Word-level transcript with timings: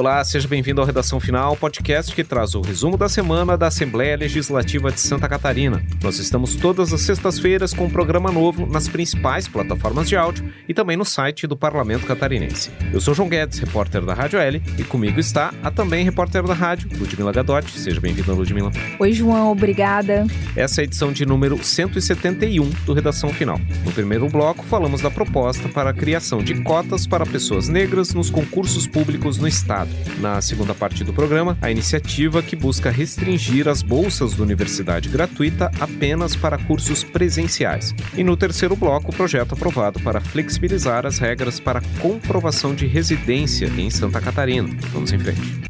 Olá, 0.00 0.24
seja 0.24 0.48
bem-vindo 0.48 0.80
ao 0.80 0.86
Redação 0.86 1.20
Final, 1.20 1.54
podcast 1.58 2.14
que 2.14 2.24
traz 2.24 2.54
o 2.54 2.62
resumo 2.62 2.96
da 2.96 3.06
semana 3.06 3.54
da 3.54 3.66
Assembleia 3.66 4.16
Legislativa 4.16 4.90
de 4.90 4.98
Santa 4.98 5.28
Catarina. 5.28 5.84
Nós 6.02 6.18
estamos 6.18 6.56
todas 6.56 6.90
as 6.90 7.02
sextas-feiras 7.02 7.74
com 7.74 7.84
um 7.84 7.90
programa 7.90 8.32
novo 8.32 8.64
nas 8.64 8.88
principais 8.88 9.46
plataformas 9.46 10.08
de 10.08 10.16
áudio 10.16 10.50
e 10.66 10.72
também 10.72 10.96
no 10.96 11.04
site 11.04 11.46
do 11.46 11.54
Parlamento 11.54 12.06
Catarinense. 12.06 12.70
Eu 12.90 12.98
sou 12.98 13.12
João 13.12 13.28
Guedes, 13.28 13.58
repórter 13.58 14.02
da 14.02 14.14
Rádio 14.14 14.38
L, 14.38 14.62
e 14.78 14.84
comigo 14.84 15.20
está 15.20 15.52
a 15.62 15.70
também 15.70 16.02
repórter 16.02 16.44
da 16.44 16.54
rádio, 16.54 16.88
Ludmila 16.98 17.30
Gadotti. 17.30 17.78
Seja 17.78 18.00
bem-vinda, 18.00 18.32
Ludmila. 18.32 18.72
Oi, 18.98 19.12
João, 19.12 19.52
obrigada. 19.52 20.26
Essa 20.56 20.80
é 20.80 20.82
a 20.82 20.84
edição 20.84 21.12
de 21.12 21.26
número 21.26 21.62
171 21.62 22.70
do 22.86 22.94
Redação 22.94 23.34
Final. 23.34 23.60
No 23.84 23.92
primeiro 23.92 24.30
bloco, 24.30 24.64
falamos 24.64 25.02
da 25.02 25.10
proposta 25.10 25.68
para 25.68 25.90
a 25.90 25.92
criação 25.92 26.42
de 26.42 26.62
cotas 26.62 27.06
para 27.06 27.26
pessoas 27.26 27.68
negras 27.68 28.14
nos 28.14 28.30
concursos 28.30 28.86
públicos 28.86 29.36
no 29.36 29.46
Estado. 29.46 29.89
Na 30.18 30.40
segunda 30.42 30.74
parte 30.74 31.02
do 31.02 31.12
programa, 31.12 31.56
a 31.62 31.70
iniciativa 31.70 32.42
que 32.42 32.54
busca 32.54 32.90
restringir 32.90 33.66
as 33.68 33.82
bolsas 33.82 34.34
da 34.34 34.42
universidade 34.42 35.08
gratuita 35.08 35.70
apenas 35.80 36.36
para 36.36 36.58
cursos 36.58 37.02
presenciais. 37.02 37.94
E 38.16 38.22
no 38.22 38.36
terceiro 38.36 38.76
bloco, 38.76 39.10
o 39.10 39.14
projeto 39.14 39.54
aprovado 39.54 39.98
para 40.00 40.20
flexibilizar 40.20 41.06
as 41.06 41.18
regras 41.18 41.58
para 41.58 41.80
comprovação 42.00 42.74
de 42.74 42.86
residência 42.86 43.66
em 43.78 43.88
Santa 43.88 44.20
Catarina. 44.20 44.68
Vamos 44.92 45.12
em 45.12 45.18
frente. 45.18 45.69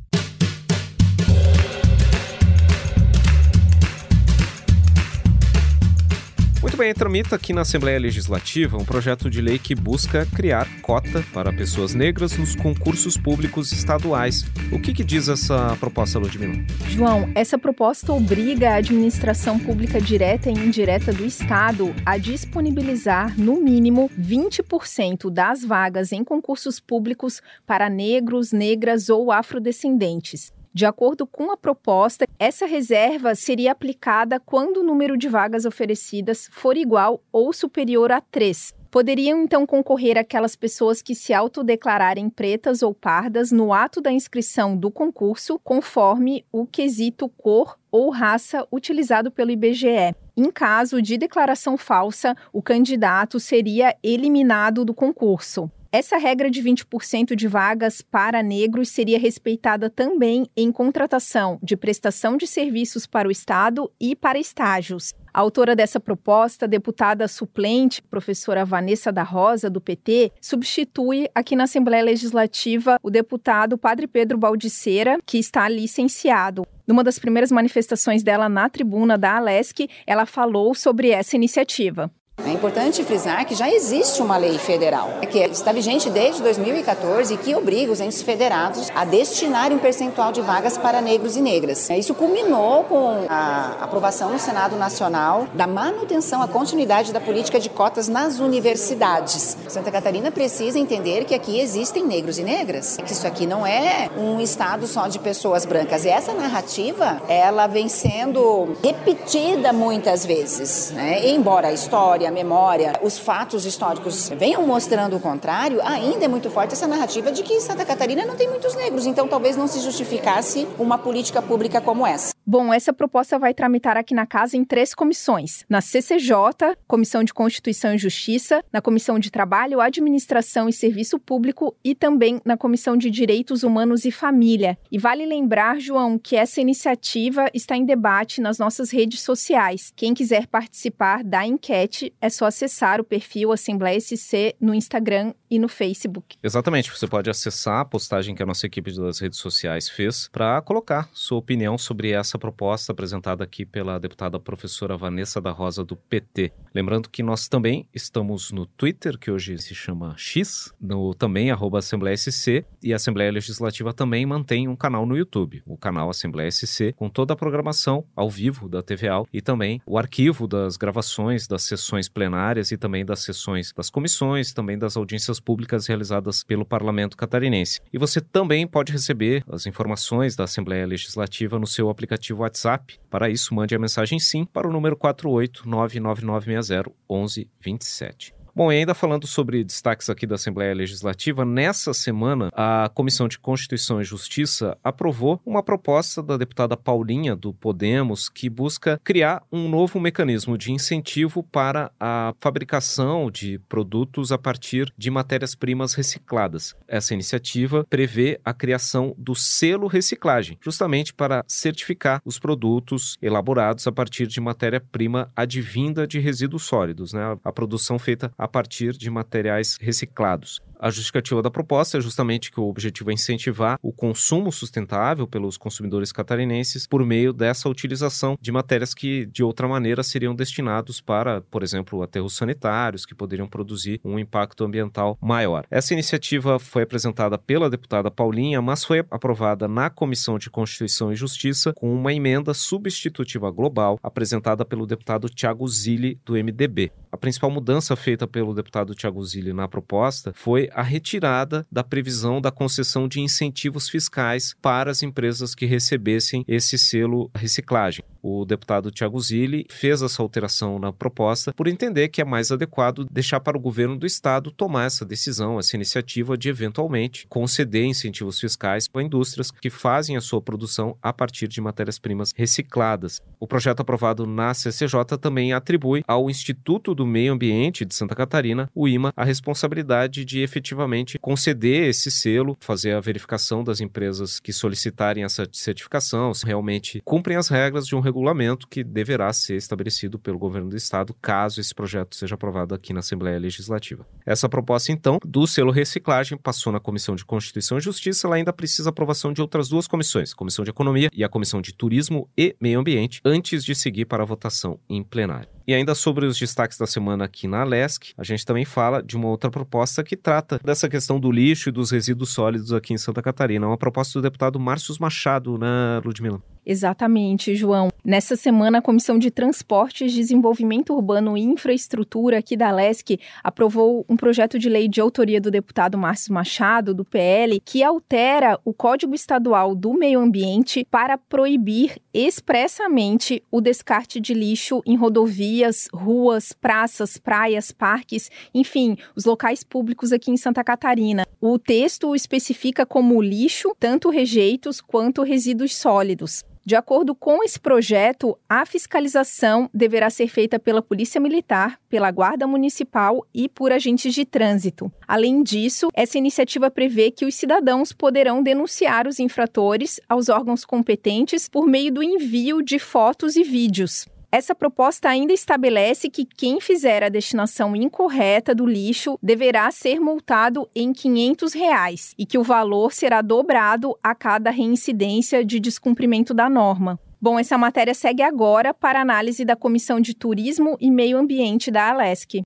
Bem, 6.80 6.94
tramita 6.94 7.36
aqui 7.36 7.52
na 7.52 7.60
Assembleia 7.60 8.00
Legislativa 8.00 8.78
um 8.78 8.86
projeto 8.86 9.28
de 9.28 9.42
lei 9.42 9.58
que 9.58 9.74
busca 9.74 10.24
criar 10.34 10.66
cota 10.80 11.22
para 11.30 11.52
pessoas 11.52 11.94
negras 11.94 12.38
nos 12.38 12.56
concursos 12.56 13.18
públicos 13.18 13.70
estaduais. 13.70 14.46
O 14.72 14.80
que, 14.80 14.94
que 14.94 15.04
diz 15.04 15.28
essa 15.28 15.76
proposta, 15.78 16.18
Ludmila? 16.18 16.54
João, 16.88 17.30
essa 17.34 17.58
proposta 17.58 18.14
obriga 18.14 18.70
a 18.70 18.76
administração 18.76 19.58
pública 19.58 20.00
direta 20.00 20.48
e 20.48 20.54
indireta 20.54 21.12
do 21.12 21.26
Estado 21.26 21.94
a 22.06 22.16
disponibilizar, 22.16 23.38
no 23.38 23.60
mínimo, 23.60 24.10
20% 24.18 25.30
das 25.30 25.62
vagas 25.62 26.12
em 26.12 26.24
concursos 26.24 26.80
públicos 26.80 27.42
para 27.66 27.90
negros, 27.90 28.52
negras 28.52 29.10
ou 29.10 29.30
afrodescendentes. 29.30 30.50
De 30.72 30.86
acordo 30.86 31.26
com 31.26 31.50
a 31.50 31.56
proposta, 31.56 32.26
essa 32.38 32.64
reserva 32.64 33.34
seria 33.34 33.72
aplicada 33.72 34.38
quando 34.38 34.78
o 34.78 34.84
número 34.84 35.16
de 35.18 35.28
vagas 35.28 35.64
oferecidas 35.64 36.48
for 36.52 36.76
igual 36.76 37.20
ou 37.32 37.52
superior 37.52 38.12
a 38.12 38.20
três. 38.20 38.72
Poderiam 38.88 39.42
então 39.42 39.66
concorrer 39.66 40.16
aquelas 40.16 40.54
pessoas 40.54 41.02
que 41.02 41.14
se 41.14 41.32
autodeclararem 41.32 42.30
pretas 42.30 42.82
ou 42.82 42.94
pardas 42.94 43.50
no 43.50 43.72
ato 43.72 44.00
da 44.00 44.12
inscrição 44.12 44.76
do 44.76 44.90
concurso, 44.92 45.60
conforme 45.62 46.44
o 46.52 46.64
quesito 46.66 47.28
cor 47.28 47.76
ou 47.90 48.10
raça 48.10 48.66
utilizado 48.70 49.30
pelo 49.30 49.50
IBGE. 49.50 50.14
Em 50.36 50.50
caso 50.52 51.02
de 51.02 51.18
declaração 51.18 51.76
falsa, 51.76 52.36
o 52.52 52.62
candidato 52.62 53.40
seria 53.40 53.96
eliminado 54.02 54.84
do 54.84 54.94
concurso. 54.94 55.70
Essa 55.92 56.18
regra 56.18 56.48
de 56.48 56.62
20% 56.62 57.34
de 57.34 57.48
vagas 57.48 58.00
para 58.00 58.44
negros 58.44 58.90
seria 58.90 59.18
respeitada 59.18 59.90
também 59.90 60.46
em 60.56 60.70
contratação 60.70 61.58
de 61.60 61.76
prestação 61.76 62.36
de 62.36 62.46
serviços 62.46 63.08
para 63.08 63.26
o 63.26 63.30
Estado 63.30 63.90
e 64.00 64.14
para 64.14 64.38
estágios. 64.38 65.12
A 65.34 65.40
autora 65.40 65.74
dessa 65.74 65.98
proposta, 65.98 66.68
deputada 66.68 67.26
suplente, 67.26 68.02
professora 68.02 68.64
Vanessa 68.64 69.10
da 69.10 69.24
Rosa, 69.24 69.68
do 69.68 69.80
PT, 69.80 70.30
substitui 70.40 71.28
aqui 71.34 71.56
na 71.56 71.64
Assembleia 71.64 72.04
Legislativa 72.04 72.96
o 73.02 73.10
deputado 73.10 73.76
Padre 73.76 74.06
Pedro 74.06 74.38
Baldiceira, 74.38 75.18
que 75.26 75.38
está 75.38 75.68
licenciado. 75.68 76.64
Numa 76.86 77.02
das 77.02 77.18
primeiras 77.18 77.50
manifestações 77.50 78.22
dela 78.22 78.48
na 78.48 78.68
tribuna 78.68 79.18
da 79.18 79.38
Alesc, 79.38 79.88
ela 80.06 80.24
falou 80.24 80.72
sobre 80.72 81.10
essa 81.10 81.34
iniciativa. 81.34 82.08
É 82.46 82.52
importante 82.52 83.04
frisar 83.04 83.44
que 83.44 83.54
já 83.54 83.70
existe 83.70 84.22
uma 84.22 84.36
lei 84.36 84.58
federal, 84.58 85.10
que 85.30 85.38
está 85.38 85.72
vigente 85.72 86.08
desde 86.08 86.42
2014 86.42 87.34
e 87.34 87.36
que 87.36 87.54
obriga 87.54 87.92
os 87.92 88.00
entes 88.00 88.22
federados 88.22 88.90
a 88.94 89.04
destinarem 89.04 89.76
um 89.76 89.80
percentual 89.80 90.32
de 90.32 90.40
vagas 90.40 90.78
para 90.78 91.00
negros 91.00 91.36
e 91.36 91.40
negras. 91.40 91.90
Isso 91.90 92.14
culminou 92.14 92.84
com 92.84 93.26
a 93.28 93.76
aprovação 93.80 94.30
no 94.30 94.38
Senado 94.38 94.76
Nacional 94.76 95.46
da 95.54 95.66
manutenção, 95.66 96.42
a 96.42 96.48
continuidade 96.48 97.12
da 97.12 97.20
política 97.20 97.60
de 97.60 97.68
cotas 97.68 98.08
nas 98.08 98.38
universidades. 98.40 99.56
Santa 99.68 99.90
Catarina 99.90 100.30
precisa 100.30 100.78
entender 100.78 101.24
que 101.24 101.34
aqui 101.34 101.60
existem 101.60 102.04
negros 102.04 102.38
e 102.38 102.42
negras, 102.42 102.96
que 103.04 103.12
isso 103.12 103.26
aqui 103.26 103.46
não 103.46 103.66
é 103.66 104.08
um 104.16 104.40
estado 104.40 104.86
só 104.86 105.08
de 105.08 105.18
pessoas 105.18 105.64
brancas. 105.64 106.04
E 106.04 106.08
essa 106.08 106.32
narrativa, 106.32 107.20
ela 107.28 107.66
vem 107.66 107.88
sendo 107.88 108.76
repetida 108.82 109.72
muitas 109.72 110.24
vezes, 110.24 110.90
né? 110.90 111.28
embora 111.28 111.68
a 111.68 111.72
história 111.72 112.29
a 112.30 112.32
memória, 112.32 112.92
os 113.02 113.18
fatos 113.18 113.66
históricos 113.66 114.30
venham 114.30 114.66
mostrando 114.66 115.16
o 115.16 115.20
contrário, 115.20 115.80
ainda 115.82 116.24
é 116.24 116.28
muito 116.28 116.48
forte 116.48 116.72
essa 116.72 116.86
narrativa 116.86 117.30
de 117.30 117.42
que 117.42 117.60
Santa 117.60 117.84
Catarina 117.84 118.24
não 118.24 118.36
tem 118.36 118.48
muitos 118.48 118.74
negros, 118.76 119.04
então 119.04 119.28
talvez 119.28 119.56
não 119.56 119.66
se 119.66 119.80
justificasse 119.80 120.66
uma 120.78 120.96
política 120.96 121.42
pública 121.42 121.80
como 121.80 122.06
essa. 122.06 122.32
Bom, 122.46 122.72
essa 122.72 122.92
proposta 122.92 123.38
vai 123.38 123.54
tramitar 123.54 123.96
aqui 123.96 124.14
na 124.14 124.26
casa 124.26 124.56
em 124.56 124.64
três 124.64 124.94
comissões: 124.94 125.64
na 125.68 125.80
CCJ, 125.80 126.76
Comissão 126.86 127.22
de 127.22 127.34
Constituição 127.34 127.94
e 127.94 127.98
Justiça, 127.98 128.64
na 128.72 128.80
Comissão 128.80 129.18
de 129.18 129.30
Trabalho, 129.30 129.80
Administração 129.80 130.68
e 130.68 130.72
Serviço 130.72 131.18
Público 131.18 131.76
e 131.84 131.94
também 131.94 132.40
na 132.44 132.56
Comissão 132.56 132.96
de 132.96 133.10
Direitos 133.10 133.62
Humanos 133.62 134.04
e 134.04 134.10
Família. 134.10 134.78
E 134.90 134.98
vale 134.98 135.26
lembrar, 135.26 135.78
João, 135.78 136.18
que 136.18 136.34
essa 136.34 136.60
iniciativa 136.60 137.48
está 137.52 137.76
em 137.76 137.84
debate 137.84 138.40
nas 138.40 138.58
nossas 138.58 138.90
redes 138.90 139.20
sociais. 139.20 139.92
Quem 139.94 140.14
quiser 140.14 140.46
participar 140.46 141.22
da 141.22 141.46
enquete 141.46 142.12
é 142.20 142.28
só 142.28 142.46
acessar 142.46 143.00
o 143.00 143.04
perfil 143.04 143.52
Assembleia 143.52 144.00
SC 144.00 144.54
no 144.60 144.74
Instagram 144.74 145.32
e 145.50 145.58
no 145.58 145.68
Facebook. 145.68 146.36
Exatamente, 146.42 146.90
você 146.90 147.06
pode 147.06 147.28
acessar 147.28 147.80
a 147.80 147.84
postagem 147.84 148.34
que 148.34 148.42
a 148.42 148.46
nossa 148.46 148.66
equipe 148.66 148.92
das 148.92 149.18
redes 149.18 149.38
sociais 149.38 149.88
fez 149.88 150.28
para 150.28 150.60
colocar 150.62 151.10
sua 151.12 151.38
opinião 151.38 151.76
sobre 151.76 152.12
essa 152.12 152.38
proposta 152.38 152.92
apresentada 152.92 153.42
aqui 153.42 153.66
pela 153.66 153.98
deputada 153.98 154.38
professora 154.38 154.96
Vanessa 154.96 155.40
da 155.40 155.50
Rosa 155.50 155.84
do 155.84 155.96
PT. 155.96 156.52
Lembrando 156.72 157.08
que 157.10 157.22
nós 157.22 157.48
também 157.48 157.88
estamos 157.92 158.52
no 158.52 158.64
Twitter, 158.64 159.18
que 159.18 159.30
hoje 159.30 159.58
se 159.58 159.74
chama 159.74 160.14
X, 160.16 160.72
no 160.80 161.14
também 161.14 161.50
arroba 161.50 161.78
Assembleia 161.78 162.16
SC, 162.16 162.64
e 162.82 162.92
a 162.92 162.96
Assembleia 162.96 163.32
Legislativa 163.32 163.92
também 163.92 164.24
mantém 164.24 164.68
um 164.68 164.76
canal 164.76 165.04
no 165.04 165.16
YouTube, 165.16 165.62
o 165.66 165.76
canal 165.76 166.10
Assembleia 166.10 166.50
SC, 166.50 166.92
com 166.94 167.08
toda 167.08 167.32
a 167.32 167.36
programação 167.36 168.04
ao 168.14 168.30
vivo 168.30 168.68
da 168.68 168.82
TVA 168.82 169.24
e 169.32 169.40
também 169.40 169.82
o 169.84 169.98
arquivo 169.98 170.46
das 170.46 170.76
gravações 170.76 171.48
das 171.48 171.62
sessões 171.62 172.08
plenárias 172.08 172.70
e 172.70 172.76
também 172.76 173.04
das 173.04 173.20
sessões 173.20 173.72
das 173.76 173.90
comissões, 173.90 174.52
também 174.52 174.78
das 174.78 174.96
audiências 174.96 175.39
públicas 175.40 175.86
realizadas 175.86 176.44
pelo 176.44 176.64
Parlamento 176.64 177.16
catarinense. 177.16 177.80
E 177.92 177.98
você 177.98 178.20
também 178.20 178.66
pode 178.66 178.92
receber 178.92 179.42
as 179.50 179.66
informações 179.66 180.36
da 180.36 180.44
Assembleia 180.44 180.86
Legislativa 180.86 181.58
no 181.58 181.66
seu 181.66 181.90
aplicativo 181.90 182.42
WhatsApp. 182.42 182.98
Para 183.08 183.30
isso, 183.30 183.54
mande 183.54 183.74
a 183.74 183.78
mensagem 183.78 184.18
sim 184.18 184.44
para 184.44 184.68
o 184.68 184.72
número 184.72 184.96
4899960 184.96 186.92
1127. 187.08 188.39
Bom, 188.54 188.72
e 188.72 188.78
ainda 188.78 188.94
falando 188.94 189.28
sobre 189.28 189.62
destaques 189.62 190.10
aqui 190.10 190.26
da 190.26 190.34
Assembleia 190.34 190.74
Legislativa, 190.74 191.44
nessa 191.44 191.94
semana 191.94 192.50
a 192.52 192.90
Comissão 192.92 193.28
de 193.28 193.38
Constituição 193.38 194.00
e 194.00 194.04
Justiça 194.04 194.76
aprovou 194.82 195.40
uma 195.46 195.62
proposta 195.62 196.20
da 196.20 196.36
deputada 196.36 196.76
Paulinha 196.76 197.36
do 197.36 197.54
Podemos 197.54 198.28
que 198.28 198.50
busca 198.50 199.00
criar 199.04 199.42
um 199.52 199.68
novo 199.68 200.00
mecanismo 200.00 200.58
de 200.58 200.72
incentivo 200.72 201.44
para 201.44 201.92
a 202.00 202.34
fabricação 202.40 203.30
de 203.30 203.60
produtos 203.68 204.32
a 204.32 204.38
partir 204.38 204.92
de 204.98 205.10
matérias-primas 205.10 205.94
recicladas. 205.94 206.74
Essa 206.88 207.14
iniciativa 207.14 207.86
prevê 207.88 208.40
a 208.44 208.52
criação 208.52 209.14
do 209.16 209.34
selo 209.34 209.86
reciclagem, 209.86 210.58
justamente 210.60 211.14
para 211.14 211.44
certificar 211.46 212.20
os 212.24 212.38
produtos 212.38 213.16
elaborados 213.22 213.86
a 213.86 213.92
partir 213.92 214.26
de 214.26 214.40
matéria-prima 214.40 215.30
advinda 215.36 216.04
de 216.04 216.18
resíduos 216.18 216.64
sólidos, 216.64 217.12
né? 217.12 217.38
A 217.44 217.52
produção 217.52 217.98
feita 217.98 218.32
a 218.40 218.48
partir 218.48 218.96
de 218.96 219.10
materiais 219.10 219.76
reciclados. 219.78 220.62
A 220.82 220.88
justificativa 220.88 221.42
da 221.42 221.50
proposta 221.50 221.98
é 221.98 222.00
justamente 222.00 222.50
que 222.50 222.58
o 222.58 222.66
objetivo 222.66 223.10
é 223.10 223.12
incentivar 223.12 223.78
o 223.82 223.92
consumo 223.92 224.50
sustentável 224.50 225.26
pelos 225.26 225.58
consumidores 225.58 226.10
catarinenses 226.10 226.86
por 226.86 227.04
meio 227.04 227.34
dessa 227.34 227.68
utilização 227.68 228.38
de 228.40 228.50
matérias 228.50 228.94
que, 228.94 229.26
de 229.26 229.44
outra 229.44 229.68
maneira, 229.68 230.02
seriam 230.02 230.34
destinados 230.34 230.98
para, 230.98 231.42
por 231.42 231.62
exemplo, 231.62 232.02
aterros 232.02 232.34
sanitários, 232.34 233.04
que 233.04 233.14
poderiam 233.14 233.46
produzir 233.46 234.00
um 234.02 234.18
impacto 234.18 234.64
ambiental 234.64 235.18
maior. 235.20 235.66
Essa 235.70 235.92
iniciativa 235.92 236.58
foi 236.58 236.84
apresentada 236.84 237.36
pela 237.36 237.68
deputada 237.68 238.10
Paulinha, 238.10 238.62
mas 238.62 238.82
foi 238.82 239.04
aprovada 239.10 239.68
na 239.68 239.90
Comissão 239.90 240.38
de 240.38 240.48
Constituição 240.48 241.12
e 241.12 241.16
Justiça 241.16 241.74
com 241.74 241.92
uma 241.92 242.14
emenda 242.14 242.54
substitutiva 242.54 243.50
global 243.50 244.00
apresentada 244.02 244.64
pelo 244.64 244.86
deputado 244.86 245.28
Tiago 245.28 245.68
Zilli, 245.68 246.18
do 246.24 246.32
MDB. 246.32 246.90
A 247.12 247.18
principal 247.18 247.50
mudança 247.50 247.94
feita 247.96 248.26
pelo 248.26 248.54
deputado 248.54 248.94
Tiago 248.94 249.22
Zilli 249.22 249.52
na 249.52 249.68
proposta 249.68 250.32
foi 250.34 250.69
a 250.74 250.82
retirada 250.82 251.66
da 251.70 251.82
previsão 251.82 252.40
da 252.40 252.50
concessão 252.50 253.08
de 253.08 253.20
incentivos 253.20 253.88
fiscais 253.88 254.54
para 254.60 254.90
as 254.90 255.02
empresas 255.02 255.54
que 255.54 255.66
recebessem 255.66 256.44
esse 256.46 256.78
selo 256.78 257.30
reciclagem. 257.34 258.04
O 258.22 258.44
deputado 258.44 258.90
Tiago 258.90 259.18
Zilli 259.20 259.66
fez 259.70 260.02
essa 260.02 260.22
alteração 260.22 260.78
na 260.78 260.92
proposta 260.92 261.52
por 261.54 261.66
entender 261.66 262.08
que 262.08 262.20
é 262.20 262.24
mais 262.24 262.50
adequado 262.50 263.06
deixar 263.10 263.40
para 263.40 263.56
o 263.56 263.60
governo 263.60 263.96
do 263.96 264.06
estado 264.06 264.50
tomar 264.50 264.84
essa 264.84 265.04
decisão, 265.04 265.58
essa 265.58 265.76
iniciativa 265.76 266.36
de 266.36 266.48
eventualmente 266.48 267.26
conceder 267.28 267.84
incentivos 267.84 268.38
fiscais 268.38 268.86
para 268.86 269.02
indústrias 269.02 269.50
que 269.50 269.70
fazem 269.70 270.16
a 270.16 270.20
sua 270.20 270.42
produção 270.42 270.96
a 271.02 271.12
partir 271.12 271.48
de 271.48 271.60
matérias-primas 271.60 272.32
recicladas. 272.36 273.20
O 273.38 273.46
projeto 273.46 273.80
aprovado 273.80 274.26
na 274.26 274.52
CCJ 274.52 275.18
também 275.20 275.52
atribui 275.52 276.02
ao 276.06 276.28
Instituto 276.28 276.94
do 276.94 277.06
Meio 277.06 277.32
Ambiente 277.32 277.84
de 277.84 277.94
Santa 277.94 278.14
Catarina, 278.14 278.70
o 278.74 278.86
IMA, 278.86 279.12
a 279.16 279.24
responsabilidade 279.24 280.24
de 280.24 280.40
efetivamente 280.40 281.18
conceder 281.18 281.88
esse 281.88 282.10
selo, 282.10 282.56
fazer 282.60 282.92
a 282.92 283.00
verificação 283.00 283.64
das 283.64 283.80
empresas 283.80 284.38
que 284.40 284.52
solicitarem 284.52 285.24
essa 285.24 285.46
certificação, 285.52 286.34
se 286.34 286.44
realmente 286.44 287.00
cumprem 287.04 287.36
as 287.36 287.48
regras 287.48 287.86
de 287.86 287.94
um 287.96 288.00
regulamento 288.10 288.66
que 288.68 288.82
deverá 288.82 289.32
ser 289.32 289.56
estabelecido 289.56 290.18
pelo 290.18 290.38
governo 290.38 290.68
do 290.68 290.76
estado 290.76 291.14
caso 291.14 291.60
esse 291.60 291.74
projeto 291.74 292.16
seja 292.16 292.34
aprovado 292.34 292.74
aqui 292.74 292.92
na 292.92 293.00
Assembleia 293.00 293.38
Legislativa. 293.38 294.06
Essa 294.26 294.48
proposta, 294.48 294.90
então, 294.92 295.18
do 295.24 295.46
selo 295.46 295.70
reciclagem 295.70 296.36
passou 296.36 296.72
na 296.72 296.80
Comissão 296.80 297.14
de 297.14 297.24
Constituição 297.24 297.78
e 297.78 297.80
Justiça, 297.80 298.26
ela 298.26 298.36
ainda 298.36 298.52
precisa 298.52 298.90
aprovação 298.90 299.32
de 299.32 299.40
outras 299.40 299.68
duas 299.68 299.86
comissões, 299.86 300.32
a 300.32 300.36
Comissão 300.36 300.64
de 300.64 300.70
Economia 300.70 301.08
e 301.12 301.22
a 301.22 301.28
Comissão 301.28 301.60
de 301.60 301.72
Turismo 301.72 302.28
e 302.36 302.56
Meio 302.60 302.80
Ambiente, 302.80 303.20
antes 303.24 303.64
de 303.64 303.74
seguir 303.74 304.06
para 304.06 304.22
a 304.22 304.26
votação 304.26 304.78
em 304.88 305.02
plenário. 305.02 305.48
E 305.70 305.72
ainda 305.72 305.94
sobre 305.94 306.26
os 306.26 306.36
destaques 306.36 306.76
da 306.76 306.84
semana 306.84 307.26
aqui 307.26 307.46
na 307.46 307.60
Alesc, 307.60 308.12
a 308.18 308.24
gente 308.24 308.44
também 308.44 308.64
fala 308.64 309.00
de 309.00 309.16
uma 309.16 309.28
outra 309.28 309.48
proposta 309.48 310.02
que 310.02 310.16
trata 310.16 310.58
dessa 310.64 310.88
questão 310.88 311.20
do 311.20 311.30
lixo 311.30 311.68
e 311.68 311.72
dos 311.72 311.92
resíduos 311.92 312.30
sólidos 312.30 312.72
aqui 312.72 312.92
em 312.92 312.98
Santa 312.98 313.22
Catarina. 313.22 313.68
Uma 313.68 313.78
proposta 313.78 314.18
do 314.18 314.22
deputado 314.24 314.58
Márcio 314.58 314.92
Machado, 314.98 315.56
né, 315.56 316.00
Ludmila? 316.04 316.42
Exatamente, 316.64 317.54
João. 317.54 317.90
Nessa 318.04 318.36
semana, 318.36 318.78
a 318.78 318.82
Comissão 318.82 319.18
de 319.18 319.30
Transportes, 319.30 320.12
Desenvolvimento 320.12 320.92
Urbano 320.92 321.36
e 321.36 321.42
Infraestrutura 321.42 322.38
aqui 322.38 322.56
da 322.56 322.70
LESC 322.70 323.18
aprovou 323.42 324.04
um 324.08 324.16
projeto 324.16 324.58
de 324.58 324.68
lei 324.68 324.86
de 324.88 325.00
autoria 325.00 325.40
do 325.40 325.50
deputado 325.50 325.96
Márcio 325.96 326.32
Machado, 326.32 326.94
do 326.94 327.04
PL, 327.04 327.60
que 327.64 327.82
altera 327.82 328.58
o 328.64 328.72
Código 328.72 329.14
Estadual 329.14 329.74
do 329.74 329.94
Meio 329.94 330.20
Ambiente 330.20 330.86
para 330.90 331.16
proibir 331.16 331.96
expressamente 332.12 333.42
o 333.50 333.60
descarte 333.60 334.20
de 334.20 334.34
lixo 334.34 334.82
em 334.86 334.96
rodovias, 334.96 335.50
ruas, 335.92 336.52
praças, 336.52 337.16
praias, 337.16 337.72
parques, 337.72 338.30
enfim, 338.54 338.96
os 339.14 339.24
locais 339.24 339.62
públicos 339.62 340.12
aqui 340.12 340.30
em 340.30 340.36
Santa 340.36 340.64
Catarina. 340.64 341.26
O 341.40 341.58
texto 341.58 342.14
especifica 342.14 342.84
como 342.84 343.20
lixo 343.20 343.74
tanto 343.78 344.10
rejeitos 344.10 344.80
quanto 344.80 345.22
resíduos 345.22 345.76
sólidos. 345.76 346.44
De 346.64 346.76
acordo 346.76 347.14
com 347.14 347.42
esse 347.42 347.58
projeto, 347.58 348.38
a 348.48 348.66
fiscalização 348.66 349.68
deverá 349.72 350.10
ser 350.10 350.28
feita 350.28 350.58
pela 350.58 350.82
Polícia 350.82 351.20
Militar, 351.20 351.80
pela 351.88 352.10
Guarda 352.10 352.46
Municipal 352.46 353.26
e 353.34 353.48
por 353.48 353.72
agentes 353.72 354.14
de 354.14 354.26
trânsito. 354.26 354.92
Além 355.08 355.42
disso, 355.42 355.88
essa 355.94 356.18
iniciativa 356.18 356.70
prevê 356.70 357.10
que 357.10 357.24
os 357.24 357.34
cidadãos 357.34 357.92
poderão 357.92 358.42
denunciar 358.42 359.08
os 359.08 359.18
infratores 359.18 359.98
aos 360.08 360.28
órgãos 360.28 360.64
competentes 360.64 361.48
por 361.48 361.66
meio 361.66 361.92
do 361.92 362.02
envio 362.02 362.62
de 362.62 362.78
fotos 362.78 363.36
e 363.36 363.42
vídeos. 363.42 364.06
Essa 364.32 364.54
proposta 364.54 365.08
ainda 365.08 365.32
estabelece 365.32 366.08
que 366.08 366.24
quem 366.24 366.60
fizer 366.60 367.02
a 367.02 367.08
destinação 367.08 367.74
incorreta 367.74 368.54
do 368.54 368.64
lixo 368.64 369.18
deverá 369.20 369.68
ser 369.72 369.98
multado 369.98 370.68
em 370.72 370.92
500 370.92 371.52
reais, 371.52 372.14
e 372.16 372.24
que 372.24 372.38
o 372.38 372.44
valor 372.44 372.92
será 372.92 373.22
dobrado 373.22 373.96
a 374.00 374.14
cada 374.14 374.50
reincidência 374.50 375.44
de 375.44 375.58
descumprimento 375.58 376.32
da 376.32 376.48
norma. 376.48 376.98
Bom, 377.20 377.40
essa 377.40 377.58
matéria 377.58 377.92
segue 377.92 378.22
agora 378.22 378.72
para 378.72 379.00
análise 379.00 379.44
da 379.44 379.56
Comissão 379.56 380.00
de 380.00 380.14
Turismo 380.14 380.76
e 380.80 380.90
Meio 380.90 381.18
Ambiente 381.18 381.70
da 381.70 381.90
Alesc. 381.90 382.40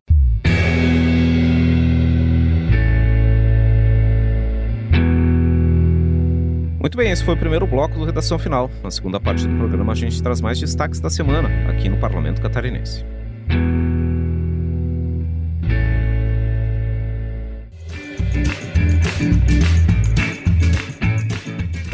Muito 6.85 6.99
bem, 6.99 7.11
esse 7.11 7.25
foi 7.25 7.33
o 7.33 7.37
primeiro 7.39 7.67
bloco 7.67 7.99
do 7.99 8.05
Redação 8.05 8.39
Final. 8.39 8.71
Na 8.83 8.91
segunda 8.91 9.19
parte 9.19 9.49
do 9.49 9.57
programa, 9.57 9.93
a 9.93 9.95
gente 9.95 10.23
traz 10.23 10.43
mais 10.43 10.61
destaques 10.61 11.01
da 11.01 11.09
semana 11.09 11.49
aqui 11.67 11.89
no 11.89 11.97
Parlamento 11.97 12.43
Catarinense. 12.43 13.03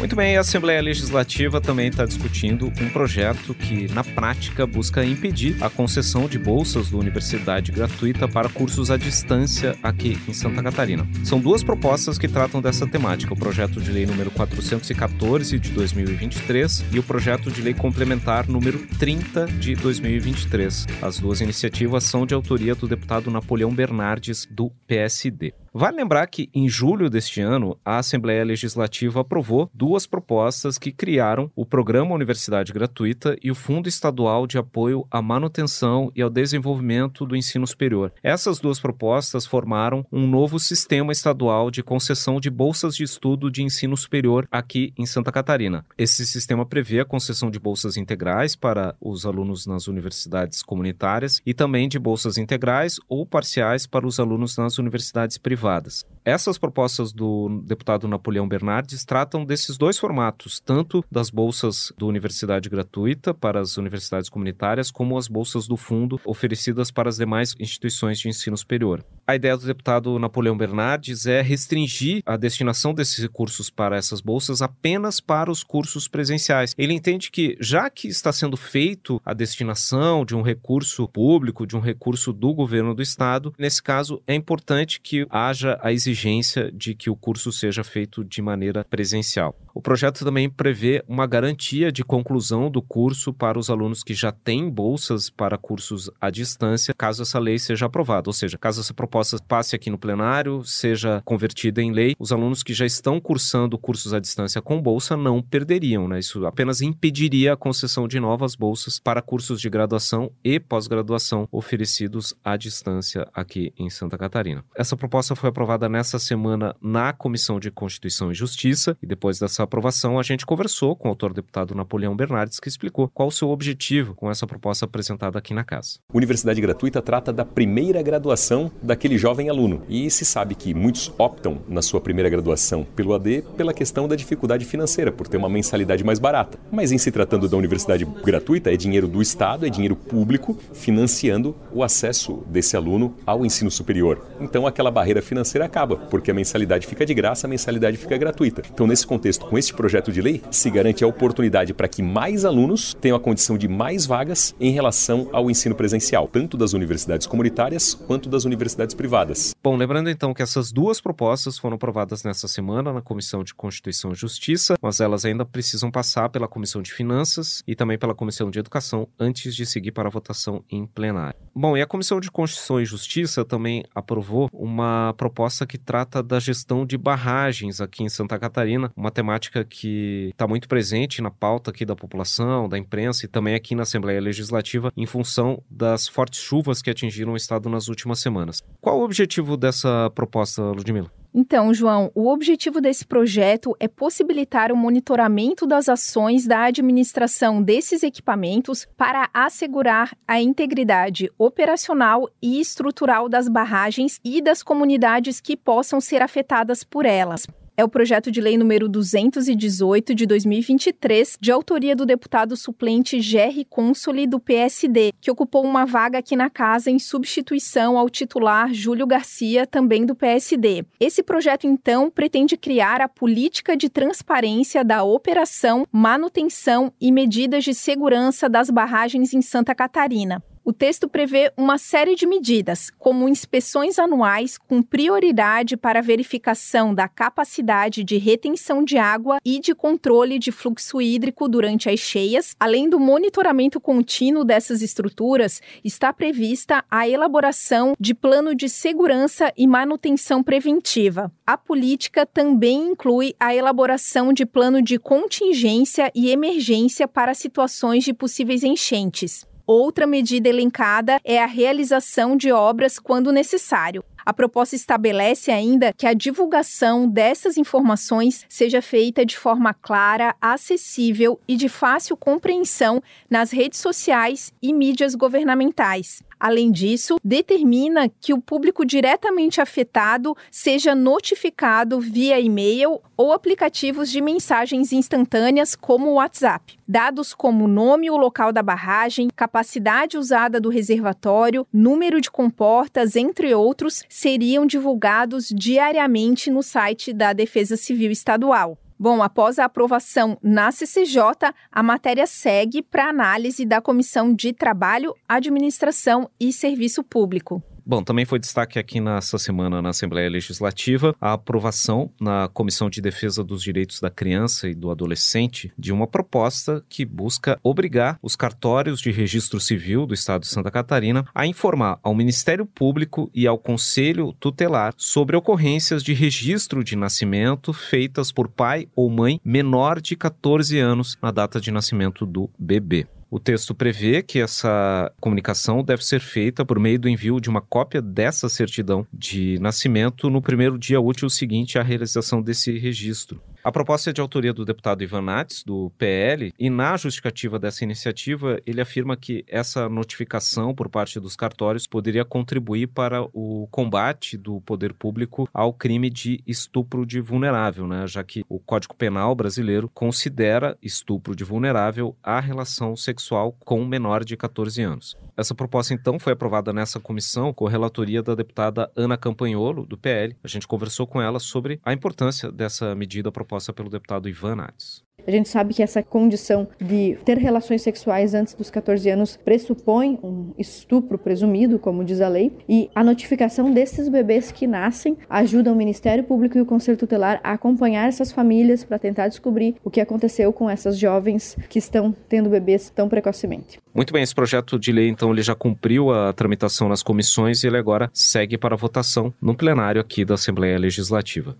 Muito 0.01 0.15
bem, 0.15 0.35
a 0.35 0.39
Assembleia 0.39 0.81
Legislativa 0.81 1.61
também 1.61 1.87
está 1.87 2.05
discutindo 2.05 2.73
um 2.81 2.89
projeto 2.89 3.53
que, 3.53 3.87
na 3.93 4.03
prática, 4.03 4.65
busca 4.65 5.05
impedir 5.05 5.63
a 5.63 5.69
concessão 5.69 6.27
de 6.27 6.39
bolsas 6.39 6.89
da 6.89 6.97
universidade 6.97 7.71
gratuita 7.71 8.27
para 8.27 8.49
cursos 8.49 8.89
à 8.89 8.97
distância 8.97 9.77
aqui 9.83 10.17
em 10.27 10.33
Santa 10.33 10.63
Catarina. 10.63 11.07
São 11.23 11.39
duas 11.39 11.63
propostas 11.63 12.17
que 12.17 12.27
tratam 12.27 12.63
dessa 12.63 12.87
temática: 12.87 13.31
o 13.35 13.37
projeto 13.37 13.79
de 13.79 13.91
lei 13.91 14.07
número 14.07 14.31
414 14.31 15.59
de 15.59 15.69
2023 15.69 16.83
e 16.91 16.97
o 16.97 17.03
projeto 17.03 17.51
de 17.51 17.61
lei 17.61 17.75
complementar 17.75 18.49
número 18.49 18.79
30 18.97 19.45
de 19.45 19.75
2023. 19.75 20.87
As 20.99 21.19
duas 21.19 21.41
iniciativas 21.41 22.05
são 22.05 22.25
de 22.25 22.33
autoria 22.33 22.73
do 22.73 22.87
deputado 22.87 23.29
Napoleão 23.29 23.71
Bernardes, 23.71 24.47
do 24.49 24.71
PSD. 24.87 25.53
Vale 25.73 25.95
lembrar 25.95 26.27
que, 26.27 26.49
em 26.53 26.67
julho 26.67 27.09
deste 27.09 27.39
ano, 27.39 27.79
a 27.85 27.97
Assembleia 27.97 28.43
Legislativa 28.43 29.21
aprovou 29.21 29.71
duas 29.73 30.05
propostas 30.05 30.77
que 30.77 30.91
criaram 30.91 31.49
o 31.55 31.65
Programa 31.65 32.13
Universidade 32.13 32.73
Gratuita 32.73 33.37
e 33.41 33.49
o 33.49 33.55
Fundo 33.55 33.87
Estadual 33.87 34.45
de 34.45 34.57
Apoio 34.57 35.07
à 35.09 35.21
Manutenção 35.21 36.11
e 36.13 36.21
ao 36.21 36.29
Desenvolvimento 36.29 37.25
do 37.25 37.37
Ensino 37.37 37.65
Superior. 37.65 38.11
Essas 38.21 38.59
duas 38.59 38.81
propostas 38.81 39.45
formaram 39.45 40.05
um 40.11 40.27
novo 40.27 40.59
sistema 40.59 41.13
estadual 41.13 41.71
de 41.71 41.81
concessão 41.81 42.37
de 42.41 42.49
bolsas 42.49 42.93
de 42.93 43.05
estudo 43.05 43.49
de 43.49 43.63
ensino 43.63 43.95
superior 43.95 44.49
aqui 44.51 44.93
em 44.97 45.05
Santa 45.05 45.31
Catarina. 45.31 45.85
Esse 45.97 46.25
sistema 46.25 46.65
prevê 46.65 46.99
a 46.99 47.05
concessão 47.05 47.49
de 47.49 47.59
bolsas 47.59 47.95
integrais 47.95 48.57
para 48.57 48.93
os 48.99 49.25
alunos 49.25 49.65
nas 49.65 49.87
universidades 49.87 50.61
comunitárias 50.61 51.41
e 51.45 51.53
também 51.53 51.87
de 51.87 51.97
bolsas 51.97 52.37
integrais 52.37 52.99
ou 53.07 53.25
parciais 53.25 53.87
para 53.87 54.05
os 54.05 54.19
alunos 54.19 54.57
nas 54.57 54.77
universidades 54.77 55.37
privadas 55.37 55.60
privadas. 55.61 56.03
Essas 56.23 56.57
propostas 56.57 57.11
do 57.11 57.61
deputado 57.65 58.07
Napoleão 58.07 58.47
Bernardes 58.47 59.03
tratam 59.05 59.43
desses 59.45 59.77
dois 59.77 59.97
formatos, 59.97 60.59
tanto 60.59 61.03
das 61.09 61.29
bolsas 61.29 61.91
do 61.97 62.07
Universidade 62.07 62.69
Gratuita 62.69 63.33
para 63.33 63.59
as 63.59 63.77
universidades 63.77 64.29
comunitárias, 64.29 64.91
como 64.91 65.17
as 65.17 65.27
bolsas 65.27 65.67
do 65.67 65.77
fundo 65.77 66.19
oferecidas 66.25 66.91
para 66.91 67.09
as 67.09 67.17
demais 67.17 67.55
instituições 67.59 68.19
de 68.19 68.29
ensino 68.29 68.55
superior. 68.55 69.03
A 69.31 69.35
ideia 69.37 69.55
do 69.55 69.65
deputado 69.65 70.19
Napoleão 70.19 70.57
Bernardes 70.57 71.25
é 71.25 71.41
restringir 71.41 72.21
a 72.25 72.35
destinação 72.35 72.93
desses 72.93 73.17
recursos 73.17 73.69
para 73.69 73.95
essas 73.95 74.19
bolsas 74.19 74.61
apenas 74.61 75.21
para 75.21 75.49
os 75.49 75.63
cursos 75.63 76.05
presenciais. 76.05 76.75
Ele 76.77 76.93
entende 76.93 77.31
que, 77.31 77.55
já 77.57 77.89
que 77.89 78.09
está 78.09 78.33
sendo 78.33 78.57
feito 78.57 79.21
a 79.23 79.33
destinação 79.33 80.25
de 80.25 80.35
um 80.35 80.41
recurso 80.41 81.07
público, 81.07 81.65
de 81.65 81.77
um 81.77 81.79
recurso 81.79 82.33
do 82.33 82.53
governo 82.53 82.93
do 82.93 83.01
estado, 83.01 83.53
nesse 83.57 83.81
caso 83.81 84.21
é 84.27 84.35
importante 84.35 84.99
que 84.99 85.25
haja 85.29 85.79
a 85.81 85.93
exigência 85.93 86.69
de 86.69 86.93
que 86.93 87.09
o 87.09 87.15
curso 87.15 87.53
seja 87.53 87.85
feito 87.85 88.25
de 88.25 88.41
maneira 88.41 88.83
presencial. 88.83 89.55
O 89.73 89.81
projeto 89.81 90.23
também 90.23 90.49
prevê 90.49 91.03
uma 91.07 91.25
garantia 91.25 91.91
de 91.91 92.03
conclusão 92.03 92.69
do 92.69 92.81
curso 92.81 93.33
para 93.33 93.57
os 93.57 93.69
alunos 93.69 94.03
que 94.03 94.13
já 94.13 94.31
têm 94.31 94.69
bolsas 94.69 95.29
para 95.29 95.57
cursos 95.57 96.09
à 96.19 96.29
distância, 96.29 96.93
caso 96.93 97.21
essa 97.21 97.39
lei 97.39 97.57
seja 97.57 97.85
aprovada. 97.85 98.29
Ou 98.29 98.33
seja, 98.33 98.57
caso 98.57 98.81
essa 98.81 98.93
proposta 98.93 99.37
passe 99.47 99.75
aqui 99.75 99.89
no 99.89 99.97
plenário, 99.97 100.63
seja 100.63 101.21
convertida 101.25 101.81
em 101.81 101.91
lei, 101.91 102.15
os 102.19 102.31
alunos 102.31 102.63
que 102.63 102.73
já 102.73 102.85
estão 102.85 103.19
cursando 103.19 103.77
cursos 103.77 104.13
à 104.13 104.19
distância 104.19 104.61
com 104.61 104.81
bolsa 104.81 105.15
não 105.15 105.41
perderiam, 105.41 106.07
né? 106.07 106.19
Isso 106.19 106.45
apenas 106.45 106.81
impediria 106.81 107.53
a 107.53 107.57
concessão 107.57 108.07
de 108.07 108.19
novas 108.19 108.55
bolsas 108.55 108.99
para 108.99 109.21
cursos 109.21 109.61
de 109.61 109.69
graduação 109.69 110.31
e 110.43 110.59
pós-graduação 110.59 111.47
oferecidos 111.51 112.33
à 112.43 112.57
distância 112.57 113.27
aqui 113.33 113.73
em 113.77 113.89
Santa 113.89 114.17
Catarina. 114.17 114.63
Essa 114.75 114.97
proposta 114.97 115.35
foi 115.35 115.49
aprovada 115.49 115.87
nessa 115.87 116.19
semana 116.19 116.75
na 116.81 117.13
Comissão 117.13 117.59
de 117.59 117.71
Constituição 117.71 118.31
e 118.31 118.35
Justiça 118.35 118.97
e 119.01 119.05
depois 119.05 119.39
dessa 119.39 119.60
essa 119.61 119.65
aprovação, 119.65 120.19
a 120.19 120.23
gente 120.23 120.45
conversou 120.45 120.95
com 120.95 121.07
o 121.07 121.11
autor 121.11 121.33
deputado 121.33 121.75
Napoleão 121.75 122.15
Bernardes, 122.15 122.59
que 122.59 122.67
explicou 122.67 123.07
qual 123.07 123.27
o 123.27 123.31
seu 123.31 123.49
objetivo 123.49 124.15
com 124.15 124.29
essa 124.29 124.47
proposta 124.47 124.85
apresentada 124.85 125.37
aqui 125.37 125.53
na 125.53 125.63
casa. 125.63 125.99
Universidade 126.11 126.59
gratuita 126.59 127.01
trata 127.01 127.31
da 127.31 127.45
primeira 127.45 128.01
graduação 128.01 128.71
daquele 128.81 129.17
jovem 129.17 129.49
aluno. 129.49 129.83
E 129.87 130.09
se 130.09 130.25
sabe 130.25 130.55
que 130.55 130.73
muitos 130.73 131.13
optam 131.17 131.59
na 131.67 131.81
sua 131.81 132.01
primeira 132.01 132.29
graduação 132.29 132.83
pelo 132.95 133.13
AD 133.13 133.43
pela 133.55 133.73
questão 133.73 134.07
da 134.07 134.15
dificuldade 134.15 134.65
financeira, 134.65 135.11
por 135.11 135.27
ter 135.27 135.37
uma 135.37 135.49
mensalidade 135.49 136.03
mais 136.03 136.17
barata. 136.17 136.57
Mas 136.71 136.91
em 136.91 136.97
se 136.97 137.11
tratando 137.11 137.47
da 137.47 137.57
universidade 137.57 138.05
gratuita, 138.05 138.73
é 138.73 138.77
dinheiro 138.77 139.07
do 139.07 139.21
Estado, 139.21 139.67
é 139.67 139.69
dinheiro 139.69 139.95
público 139.95 140.57
financiando 140.73 141.55
o 141.71 141.83
acesso 141.83 142.43
desse 142.47 142.75
aluno 142.75 143.15
ao 143.25 143.45
ensino 143.45 143.69
superior. 143.69 144.25
Então 144.39 144.65
aquela 144.65 144.89
barreira 144.89 145.21
financeira 145.21 145.65
acaba, 145.65 145.97
porque 145.97 146.31
a 146.31 146.33
mensalidade 146.33 146.87
fica 146.87 147.05
de 147.05 147.13
graça, 147.13 147.45
a 147.45 147.49
mensalidade 147.49 147.97
fica 147.97 148.17
gratuita. 148.17 148.63
Então 148.73 148.87
nesse 148.87 149.05
contexto, 149.05 149.45
com 149.51 149.57
este 149.57 149.73
projeto 149.73 150.13
de 150.13 150.21
lei, 150.21 150.41
se 150.49 150.69
garante 150.69 151.03
a 151.03 151.07
oportunidade 151.07 151.73
para 151.73 151.89
que 151.89 152.01
mais 152.01 152.45
alunos 152.45 152.93
tenham 153.01 153.17
a 153.17 153.19
condição 153.19 153.57
de 153.57 153.67
mais 153.67 154.05
vagas 154.05 154.55
em 154.61 154.71
relação 154.71 155.27
ao 155.33 155.51
ensino 155.51 155.75
presencial, 155.75 156.25
tanto 156.25 156.55
das 156.55 156.71
universidades 156.71 157.27
comunitárias 157.27 157.93
quanto 157.93 158.29
das 158.29 158.45
universidades 158.45 158.95
privadas. 158.95 159.53
Bom, 159.61 159.75
lembrando 159.75 160.09
então 160.09 160.33
que 160.33 160.41
essas 160.41 160.71
duas 160.71 161.01
propostas 161.01 161.57
foram 161.57 161.75
aprovadas 161.75 162.23
nessa 162.23 162.47
semana 162.47 162.93
na 162.93 163.01
Comissão 163.01 163.43
de 163.43 163.53
Constituição 163.53 164.13
e 164.13 164.15
Justiça, 164.15 164.75
mas 164.81 165.01
elas 165.01 165.25
ainda 165.25 165.45
precisam 165.45 165.91
passar 165.91 166.29
pela 166.29 166.47
Comissão 166.47 166.81
de 166.81 166.93
Finanças 166.93 167.61
e 167.67 167.75
também 167.75 167.97
pela 167.97 168.15
Comissão 168.15 168.49
de 168.49 168.57
Educação 168.57 169.05
antes 169.19 169.53
de 169.53 169.65
seguir 169.65 169.91
para 169.91 170.07
a 170.07 170.11
votação 170.11 170.63
em 170.71 170.85
plenário. 170.85 171.37
Bom, 171.53 171.75
e 171.75 171.81
a 171.81 171.85
Comissão 171.85 172.21
de 172.21 172.31
Constituição 172.31 172.79
e 172.79 172.85
Justiça 172.85 173.43
também 173.43 173.83
aprovou 173.93 174.49
uma 174.53 175.13
proposta 175.17 175.67
que 175.67 175.77
trata 175.77 176.23
da 176.23 176.39
gestão 176.39 176.85
de 176.85 176.97
barragens 176.97 177.81
aqui 177.81 178.01
em 178.01 178.07
Santa 178.07 178.39
Catarina, 178.39 178.89
uma 178.95 179.11
temática 179.41 179.65
que 179.65 180.29
está 180.31 180.47
muito 180.47 180.67
presente 180.67 181.21
na 181.21 181.31
pauta 181.31 181.71
aqui 181.71 181.83
da 181.83 181.95
população, 181.95 182.69
da 182.69 182.77
imprensa 182.77 183.25
e 183.25 183.27
também 183.27 183.55
aqui 183.55 183.73
na 183.73 183.83
Assembleia 183.83 184.21
Legislativa 184.21 184.93
em 184.95 185.05
função 185.05 185.63
das 185.69 186.07
fortes 186.07 186.39
chuvas 186.39 186.81
que 186.81 186.89
atingiram 186.91 187.33
o 187.33 187.37
estado 187.37 187.67
nas 187.67 187.87
últimas 187.87 188.19
semanas. 188.19 188.61
Qual 188.79 188.99
o 188.99 189.03
objetivo 189.03 189.57
dessa 189.57 190.11
proposta, 190.13 190.61
Ludmila? 190.61 191.11
Então, 191.33 191.73
João, 191.73 192.11
o 192.13 192.27
objetivo 192.29 192.81
desse 192.81 193.05
projeto 193.05 193.73
é 193.79 193.87
possibilitar 193.87 194.69
o 194.69 194.75
monitoramento 194.75 195.65
das 195.65 195.87
ações 195.87 196.45
da 196.45 196.65
administração 196.65 197.63
desses 197.63 198.03
equipamentos 198.03 198.85
para 198.97 199.29
assegurar 199.33 200.11
a 200.27 200.41
integridade 200.41 201.31
operacional 201.37 202.29
e 202.41 202.59
estrutural 202.59 203.29
das 203.29 203.47
barragens 203.47 204.19
e 204.25 204.41
das 204.41 204.61
comunidades 204.61 205.39
que 205.39 205.55
possam 205.55 206.01
ser 206.01 206.21
afetadas 206.21 206.83
por 206.83 207.05
elas 207.05 207.47
é 207.81 207.83
o 207.83 207.89
projeto 207.89 208.29
de 208.29 208.39
lei 208.39 208.59
número 208.59 208.87
218 208.87 210.13
de 210.13 210.27
2023, 210.27 211.35
de 211.41 211.51
autoria 211.51 211.95
do 211.95 212.05
deputado 212.05 212.55
suplente 212.55 213.19
Gerry 213.19 213.65
Consoli, 213.65 214.27
do 214.27 214.39
PSD, 214.39 215.11
que 215.19 215.31
ocupou 215.31 215.65
uma 215.65 215.83
vaga 215.83 216.19
aqui 216.19 216.35
na 216.35 216.47
casa 216.47 216.91
em 216.91 216.99
substituição 216.99 217.97
ao 217.97 218.07
titular 218.07 218.71
Júlio 218.71 219.07
Garcia, 219.07 219.65
também 219.65 220.05
do 220.05 220.13
PSD. 220.13 220.85
Esse 220.99 221.23
projeto, 221.23 221.65
então, 221.65 222.11
pretende 222.11 222.55
criar 222.55 223.01
a 223.01 223.09
política 223.09 223.75
de 223.75 223.89
transparência 223.89 224.85
da 224.85 225.03
operação, 225.03 225.87
manutenção 225.91 226.93
e 227.01 227.11
medidas 227.11 227.63
de 227.63 227.73
segurança 227.73 228.47
das 228.47 228.69
barragens 228.69 229.33
em 229.33 229.41
Santa 229.41 229.73
Catarina. 229.73 230.43
O 230.63 230.71
texto 230.71 231.09
prevê 231.09 231.51
uma 231.57 231.79
série 231.79 232.15
de 232.15 232.27
medidas, 232.27 232.91
como 232.99 233.27
inspeções 233.27 233.97
anuais 233.97 234.59
com 234.59 234.79
prioridade 234.83 235.75
para 235.75 236.03
verificação 236.03 236.93
da 236.93 237.07
capacidade 237.07 238.03
de 238.03 238.17
retenção 238.17 238.83
de 238.83 238.95
água 238.95 239.39
e 239.43 239.59
de 239.59 239.73
controle 239.73 240.37
de 240.37 240.51
fluxo 240.51 241.01
hídrico 241.01 241.49
durante 241.49 241.89
as 241.89 241.99
cheias. 241.99 242.55
Além 242.59 242.87
do 242.87 242.99
monitoramento 242.99 243.81
contínuo 243.81 244.45
dessas 244.45 244.83
estruturas, 244.83 245.59
está 245.83 246.13
prevista 246.13 246.85
a 246.91 247.09
elaboração 247.09 247.95
de 247.99 248.13
plano 248.13 248.53
de 248.53 248.69
segurança 248.69 249.51
e 249.57 249.65
manutenção 249.65 250.43
preventiva. 250.43 251.31
A 251.45 251.57
política 251.57 252.23
também 252.23 252.91
inclui 252.91 253.33
a 253.39 253.55
elaboração 253.55 254.31
de 254.31 254.45
plano 254.45 254.79
de 254.79 254.99
contingência 254.99 256.11
e 256.13 256.29
emergência 256.29 257.07
para 257.07 257.33
situações 257.33 258.03
de 258.03 258.13
possíveis 258.13 258.63
enchentes. 258.63 259.49
Outra 259.73 260.05
medida 260.05 260.49
elencada 260.49 261.17
é 261.23 261.41
a 261.41 261.45
realização 261.45 262.35
de 262.35 262.51
obras 262.51 262.99
quando 262.99 263.31
necessário. 263.31 264.03
A 264.25 264.33
proposta 264.33 264.75
estabelece 264.75 265.49
ainda 265.49 265.93
que 265.93 266.05
a 266.05 266.13
divulgação 266.13 267.07
dessas 267.07 267.55
informações 267.55 268.45
seja 268.49 268.81
feita 268.81 269.25
de 269.25 269.37
forma 269.37 269.73
clara, 269.73 270.35
acessível 270.41 271.39
e 271.47 271.55
de 271.55 271.69
fácil 271.69 272.17
compreensão 272.17 273.01
nas 273.29 273.51
redes 273.51 273.79
sociais 273.79 274.51
e 274.61 274.73
mídias 274.73 275.15
governamentais. 275.15 276.21
Além 276.41 276.71
disso, 276.71 277.17
determina 277.23 278.09
que 278.19 278.33
o 278.33 278.41
público 278.41 278.83
diretamente 278.83 279.61
afetado 279.61 280.35
seja 280.49 280.95
notificado 280.95 281.99
via 281.99 282.39
e-mail 282.39 282.99
ou 283.15 283.31
aplicativos 283.31 284.09
de 284.09 284.19
mensagens 284.19 284.91
instantâneas 284.91 285.75
como 285.75 286.09
o 286.09 286.13
WhatsApp. 286.13 286.79
Dados 286.87 287.35
como 287.35 287.67
nome 287.67 288.07
e 288.07 288.09
o 288.09 288.17
local 288.17 288.51
da 288.51 288.63
barragem, 288.63 289.27
capacidade 289.35 290.17
usada 290.17 290.59
do 290.59 290.69
reservatório, 290.69 291.67
número 291.71 292.19
de 292.19 292.31
comportas, 292.31 293.15
entre 293.15 293.53
outros, 293.53 294.03
seriam 294.09 294.65
divulgados 294.65 295.47
diariamente 295.49 296.49
no 296.49 296.63
site 296.63 297.13
da 297.13 297.33
Defesa 297.33 297.77
Civil 297.77 298.09
Estadual. 298.09 298.79
Bom, 299.01 299.23
após 299.23 299.57
a 299.57 299.65
aprovação 299.65 300.37
na 300.43 300.71
CCJ, 300.71 301.51
a 301.71 301.81
matéria 301.81 302.27
segue 302.27 302.83
para 302.83 303.09
análise 303.09 303.65
da 303.65 303.81
Comissão 303.81 304.31
de 304.31 304.53
Trabalho, 304.53 305.15
Administração 305.27 306.29
e 306.39 306.53
Serviço 306.53 307.03
Público. 307.03 307.63
Bom, 307.85 308.03
também 308.03 308.25
foi 308.25 308.37
destaque 308.37 308.77
aqui 308.77 308.99
nessa 308.99 309.37
semana 309.37 309.81
na 309.81 309.89
Assembleia 309.89 310.29
Legislativa 310.29 311.15
a 311.19 311.33
aprovação 311.33 312.11
na 312.19 312.47
Comissão 312.47 312.89
de 312.89 313.01
Defesa 313.01 313.43
dos 313.43 313.63
Direitos 313.63 313.99
da 313.99 314.09
Criança 314.09 314.69
e 314.69 314.75
do 314.75 314.91
Adolescente 314.91 315.71
de 315.77 315.91
uma 315.91 316.05
proposta 316.05 316.83
que 316.87 317.03
busca 317.03 317.59
obrigar 317.63 318.19
os 318.21 318.35
cartórios 318.35 319.01
de 319.01 319.11
registro 319.11 319.59
civil 319.59 320.05
do 320.05 320.13
Estado 320.13 320.41
de 320.41 320.47
Santa 320.47 320.69
Catarina 320.69 321.25
a 321.33 321.47
informar 321.47 321.99
ao 322.03 322.13
Ministério 322.13 322.65
Público 322.65 323.29
e 323.33 323.47
ao 323.47 323.57
Conselho 323.57 324.33
Tutelar 324.39 324.93
sobre 324.95 325.35
ocorrências 325.35 326.03
de 326.03 326.13
registro 326.13 326.83
de 326.83 326.95
nascimento 326.95 327.73
feitas 327.73 328.31
por 328.31 328.47
pai 328.47 328.87
ou 328.95 329.09
mãe 329.09 329.41
menor 329.43 329.99
de 329.99 330.15
14 330.15 330.77
anos 330.77 331.17
na 331.21 331.31
data 331.31 331.59
de 331.59 331.71
nascimento 331.71 332.25
do 332.25 332.49
bebê. 332.57 333.07
O 333.33 333.39
texto 333.39 333.73
prevê 333.73 334.21
que 334.21 334.39
essa 334.39 335.09
comunicação 335.21 335.81
deve 335.81 336.03
ser 336.03 336.19
feita 336.19 336.65
por 336.65 336.77
meio 336.77 336.99
do 336.99 337.07
envio 337.07 337.39
de 337.39 337.49
uma 337.49 337.61
cópia 337.61 338.01
dessa 338.01 338.49
certidão 338.49 339.07
de 339.13 339.57
nascimento 339.59 340.29
no 340.29 340.41
primeiro 340.41 340.77
dia 340.77 340.99
útil 340.99 341.29
seguinte 341.29 341.79
à 341.79 341.81
realização 341.81 342.41
desse 342.41 342.77
registro. 342.77 343.41
A 343.63 343.71
proposta 343.71 344.09
é 344.09 344.13
de 344.13 344.19
autoria 344.19 344.51
do 344.51 344.65
deputado 344.65 345.03
Ivan 345.03 345.21
Nats, 345.21 345.63
do 345.63 345.91
PL, 345.95 346.51
e 346.57 346.67
na 346.67 346.97
justificativa 346.97 347.59
dessa 347.59 347.83
iniciativa, 347.83 348.59
ele 348.65 348.81
afirma 348.81 349.15
que 349.15 349.45
essa 349.47 349.87
notificação 349.87 350.73
por 350.73 350.89
parte 350.89 351.19
dos 351.19 351.35
cartórios 351.35 351.85
poderia 351.85 352.25
contribuir 352.25 352.87
para 352.87 353.21
o 353.21 353.67
combate 353.69 354.35
do 354.35 354.61
poder 354.61 354.95
público 354.95 355.47
ao 355.53 355.71
crime 355.73 356.09
de 356.09 356.41
estupro 356.47 357.05
de 357.05 357.21
vulnerável, 357.21 357.87
né? 357.87 358.07
já 358.07 358.23
que 358.23 358.43
o 358.49 358.59
Código 358.59 358.95
Penal 358.95 359.35
brasileiro 359.35 359.87
considera 359.93 360.75
estupro 360.81 361.35
de 361.35 361.43
vulnerável 361.43 362.15
a 362.23 362.39
relação 362.39 362.95
sexual 362.95 363.55
com 363.63 363.85
menor 363.85 364.23
de 364.23 364.35
14 364.35 364.81
anos. 364.81 365.15
Essa 365.41 365.55
proposta, 365.55 365.91
então, 365.91 366.19
foi 366.19 366.33
aprovada 366.33 366.71
nessa 366.71 366.99
comissão 366.99 367.51
com 367.51 367.65
relatoria 367.65 368.21
da 368.21 368.35
deputada 368.35 368.91
Ana 368.95 369.17
Campanholo, 369.17 369.87
do 369.87 369.97
PL. 369.97 370.37
A 370.43 370.47
gente 370.47 370.67
conversou 370.67 371.07
com 371.07 371.19
ela 371.19 371.39
sobre 371.39 371.79
a 371.83 371.91
importância 371.91 372.51
dessa 372.51 372.93
medida 372.93 373.31
proposta 373.31 373.73
pelo 373.73 373.89
deputado 373.89 374.29
Ivan 374.29 374.57
Nades. 374.57 375.03
A 375.25 375.31
gente 375.31 375.49
sabe 375.49 375.73
que 375.73 375.83
essa 375.83 376.01
condição 376.01 376.67
de 376.79 377.17
ter 377.23 377.37
relações 377.37 377.81
sexuais 377.81 378.33
antes 378.33 378.53
dos 378.53 378.69
14 378.69 379.09
anos 379.09 379.37
pressupõe 379.43 380.19
um 380.23 380.53
estupro 380.57 381.17
presumido, 381.17 381.79
como 381.79 382.03
diz 382.03 382.21
a 382.21 382.27
lei, 382.27 382.51
e 382.67 382.89
a 382.93 383.03
notificação 383.03 383.71
desses 383.71 384.09
bebês 384.09 384.51
que 384.51 384.67
nascem 384.67 385.17
ajuda 385.29 385.71
o 385.71 385.75
Ministério 385.75 386.23
Público 386.23 386.57
e 386.57 386.61
o 386.61 386.65
Conselho 386.65 386.97
Tutelar 386.97 387.39
a 387.43 387.53
acompanhar 387.53 388.07
essas 388.07 388.31
famílias 388.31 388.83
para 388.83 388.99
tentar 388.99 389.27
descobrir 389.27 389.75
o 389.83 389.89
que 389.89 390.01
aconteceu 390.01 390.51
com 390.51 390.69
essas 390.69 390.97
jovens 390.97 391.57
que 391.69 391.79
estão 391.79 392.15
tendo 392.27 392.49
bebês 392.49 392.89
tão 392.89 393.07
precocemente. 393.07 393.79
Muito 393.93 394.13
bem, 394.13 394.23
esse 394.23 394.35
projeto 394.35 394.79
de 394.79 394.91
lei 394.91 395.09
então 395.09 395.31
ele 395.31 395.41
já 395.41 395.55
cumpriu 395.55 396.11
a 396.11 396.33
tramitação 396.33 396.87
nas 396.87 397.03
comissões 397.03 397.63
e 397.63 397.67
ele 397.67 397.77
agora 397.77 398.09
segue 398.13 398.57
para 398.57 398.75
votação 398.75 399.33
no 399.41 399.55
plenário 399.55 400.01
aqui 400.01 400.23
da 400.23 400.35
Assembleia 400.35 400.77
Legislativa. 400.77 401.55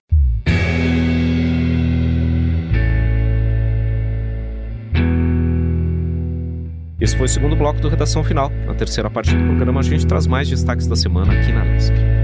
Esse 7.01 7.17
foi 7.17 7.25
o 7.25 7.29
segundo 7.29 7.55
bloco 7.55 7.81
do 7.81 7.89
Redação 7.89 8.24
Final. 8.24 8.51
Na 8.67 8.75
terceira 8.75 9.10
parte 9.10 9.36
do 9.36 9.43
programa, 9.43 9.79
a 9.79 9.84
gente 9.84 10.05
traz 10.05 10.27
mais 10.27 10.48
destaques 10.48 10.86
da 10.86 10.96
semana 10.96 11.34
aqui 11.34 11.51
na 11.51 11.63
LESC. 11.63 12.21